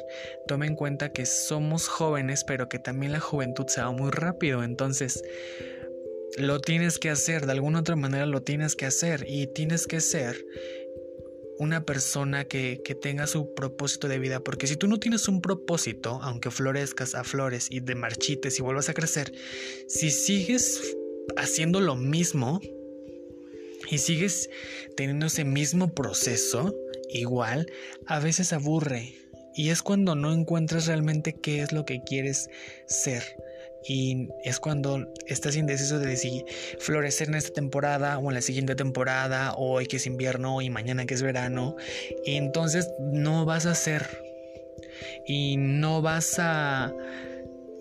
Toma 0.48 0.68
en 0.68 0.76
cuenta 0.76 1.12
que 1.12 1.26
somos 1.26 1.88
jóvenes, 1.88 2.44
pero 2.44 2.70
que 2.70 2.80
también 2.80 3.14
la 3.14 3.20
juventud 3.20 3.68
se 3.68 3.82
va 3.82 3.92
muy 3.92 4.12
rápido, 4.12 4.64
entonces 4.64 5.24
lo 6.38 6.60
tienes 6.60 7.00
que 7.00 7.10
hacer, 7.10 7.46
de 7.46 7.54
alguna 7.54 7.80
otra 7.80 7.96
manera 7.96 8.26
lo 8.26 8.44
tienes 8.44 8.76
que 8.76 8.86
hacer 8.86 9.26
y 9.28 9.48
tienes 9.48 9.88
que 9.88 10.00
ser 10.00 10.46
una 11.58 11.84
persona 11.84 12.46
que, 12.46 12.82
que, 12.86 12.96
tenga 12.96 13.28
su 13.28 13.54
propósito 13.54 14.08
de 14.08 14.18
vida, 14.18 14.40
porque 14.40 14.66
si 14.66 14.78
tú 14.78 14.88
no 14.88 14.98
tienes 14.98 15.28
un 15.28 15.42
propósito, 15.42 16.20
aunque 16.22 16.52
florezcas 16.52 17.16
a 17.16 17.26
flores 17.26 17.68
y 17.70 17.82
de 17.82 17.96
marchites 17.96 18.58
y 18.58 18.62
vuelvas 18.62 18.88
a 18.88 18.94
crecer, 18.94 19.34
si 19.88 20.10
sigues 20.10 20.96
haciendo 21.38 21.82
lo 21.82 21.96
mismo 21.96 22.60
y 23.90 23.98
sigues 23.98 24.50
teniendo 24.96 25.28
ese 25.28 25.46
mismo 25.46 25.94
proceso, 25.94 26.76
igual, 27.10 27.72
a 28.06 28.20
veces 28.20 28.54
aburre. 28.54 29.16
Y 29.56 29.70
es 29.70 29.82
cuando 29.82 30.16
no 30.16 30.32
encuentras 30.32 30.88
realmente 30.88 31.34
qué 31.34 31.62
es 31.62 31.72
lo 31.72 31.86
que 31.86 32.02
quieres 32.04 32.50
ser. 32.88 33.24
Y 33.88 34.28
es 34.44 34.60
cuando 34.60 35.12
estás 35.26 35.56
indeciso 35.56 36.00
de 36.00 36.18
si 36.18 36.44
florecer 36.80 37.30
en 37.30 37.36
esta 37.36 37.54
temporada 37.54 38.20
o 38.20 38.30
en 38.30 38.36
la 38.36 38.42
siguiente 38.42 38.76
temporada, 38.76 39.54
o 39.54 39.72
hoy 39.74 39.88
que 39.88 39.98
es 39.98 40.06
invierno 40.06 40.62
y 40.62 40.70
mañana 40.70 41.06
que 41.06 41.14
es 41.14 41.22
verano. 41.22 41.76
Y 42.26 42.36
entonces 42.36 42.90
no 43.00 43.46
vas 43.46 43.66
a 43.66 43.76
ser. 43.76 44.06
Y 45.26 45.58
no 45.58 46.02
vas 46.02 46.40
a 46.40 46.94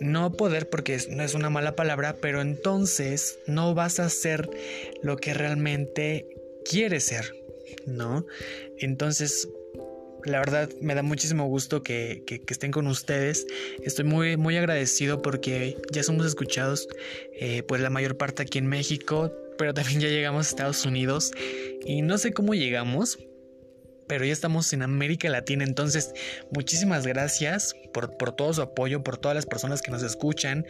no 0.00 0.32
poder 0.32 0.68
porque 0.68 0.98
no 1.10 1.22
es 1.22 1.34
una 1.34 1.50
mala 1.50 1.76
palabra, 1.76 2.16
pero 2.20 2.40
entonces 2.40 3.38
no 3.46 3.74
vas 3.74 4.00
a 4.00 4.08
ser 4.08 4.48
lo 5.02 5.16
que 5.16 5.34
realmente 5.34 6.26
quieres 6.64 7.04
ser, 7.04 7.34
¿no? 7.86 8.26
Entonces, 8.78 9.48
la 10.24 10.38
verdad 10.38 10.70
me 10.80 10.94
da 10.94 11.02
muchísimo 11.02 11.46
gusto 11.46 11.82
que, 11.82 12.22
estén 12.48 12.70
con 12.70 12.86
ustedes. 12.86 13.46
Estoy 13.82 14.04
muy, 14.04 14.36
muy 14.36 14.56
agradecido 14.56 15.22
porque 15.22 15.76
ya 15.92 16.02
somos 16.02 16.26
escuchados, 16.26 16.88
eh, 17.32 17.62
pues 17.62 17.80
la 17.80 17.90
mayor 17.90 18.16
parte 18.16 18.42
aquí 18.42 18.58
en 18.58 18.66
México, 18.66 19.32
pero 19.58 19.74
también 19.74 20.00
ya 20.00 20.08
llegamos 20.08 20.46
a 20.46 20.50
Estados 20.50 20.84
Unidos 20.84 21.32
y 21.84 22.02
no 22.02 22.18
sé 22.18 22.32
cómo 22.32 22.54
llegamos, 22.54 23.18
pero 24.08 24.24
ya 24.24 24.32
estamos 24.32 24.72
en 24.72 24.82
América 24.82 25.28
Latina. 25.28 25.64
Entonces, 25.64 26.12
muchísimas 26.50 27.06
gracias 27.06 27.74
por, 27.92 28.32
todo 28.34 28.52
su 28.52 28.62
apoyo, 28.62 29.02
por 29.02 29.18
todas 29.18 29.34
las 29.34 29.46
personas 29.46 29.82
que 29.82 29.90
nos 29.90 30.02
escuchan. 30.02 30.66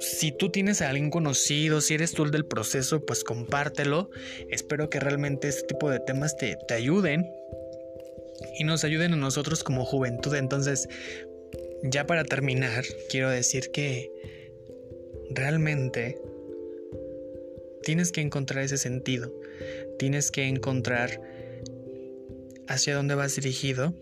Si 0.00 0.32
tú 0.32 0.50
tienes 0.50 0.80
a 0.80 0.88
alguien 0.88 1.10
conocido, 1.10 1.80
si 1.80 1.94
eres 1.94 2.12
tú 2.12 2.24
el 2.24 2.30
del 2.30 2.46
proceso, 2.46 3.04
pues 3.04 3.24
compártelo. 3.24 4.10
Espero 4.48 4.88
que 4.88 5.00
realmente 5.00 5.48
este 5.48 5.66
tipo 5.66 5.90
de 5.90 6.00
temas 6.00 6.36
te, 6.36 6.56
te 6.66 6.74
ayuden 6.74 7.30
y 8.58 8.64
nos 8.64 8.84
ayuden 8.84 9.12
a 9.12 9.16
nosotros 9.16 9.62
como 9.62 9.84
juventud. 9.84 10.34
Entonces, 10.34 10.88
ya 11.82 12.06
para 12.06 12.24
terminar, 12.24 12.84
quiero 13.10 13.28
decir 13.28 13.70
que 13.72 14.10
realmente 15.30 16.16
tienes 17.82 18.12
que 18.12 18.20
encontrar 18.20 18.64
ese 18.64 18.78
sentido. 18.78 19.32
Tienes 19.98 20.30
que 20.30 20.46
encontrar 20.46 21.20
hacia 22.70 22.94
dónde 22.94 23.16
vas 23.16 23.34
dirigido, 23.34 23.94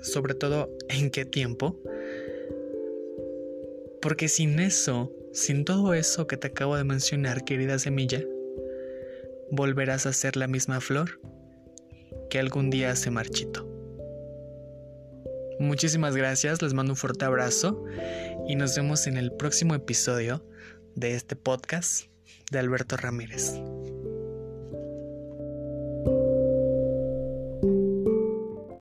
sobre 0.00 0.34
todo 0.34 0.70
en 0.88 1.10
qué 1.10 1.24
tiempo. 1.24 1.78
Porque 4.00 4.28
sin 4.28 4.60
eso, 4.60 5.12
sin 5.32 5.64
todo 5.64 5.92
eso 5.92 6.26
que 6.26 6.36
te 6.36 6.48
acabo 6.48 6.76
de 6.76 6.84
mencionar, 6.84 7.44
querida 7.44 7.78
semilla, 7.78 8.22
volverás 9.50 10.06
a 10.06 10.12
ser 10.12 10.36
la 10.36 10.46
misma 10.46 10.80
flor 10.80 11.20
que 12.30 12.38
algún 12.38 12.70
día 12.70 12.94
se 12.96 13.10
marchito. 13.10 13.68
Muchísimas 15.58 16.16
gracias, 16.16 16.62
les 16.62 16.74
mando 16.74 16.92
un 16.92 16.96
fuerte 16.96 17.24
abrazo 17.24 17.84
y 18.48 18.56
nos 18.56 18.76
vemos 18.76 19.06
en 19.06 19.16
el 19.16 19.32
próximo 19.32 19.74
episodio 19.74 20.44
de 20.94 21.14
este 21.14 21.36
podcast 21.36 22.06
de 22.50 22.58
Alberto 22.58 22.96
Ramírez. 22.96 23.54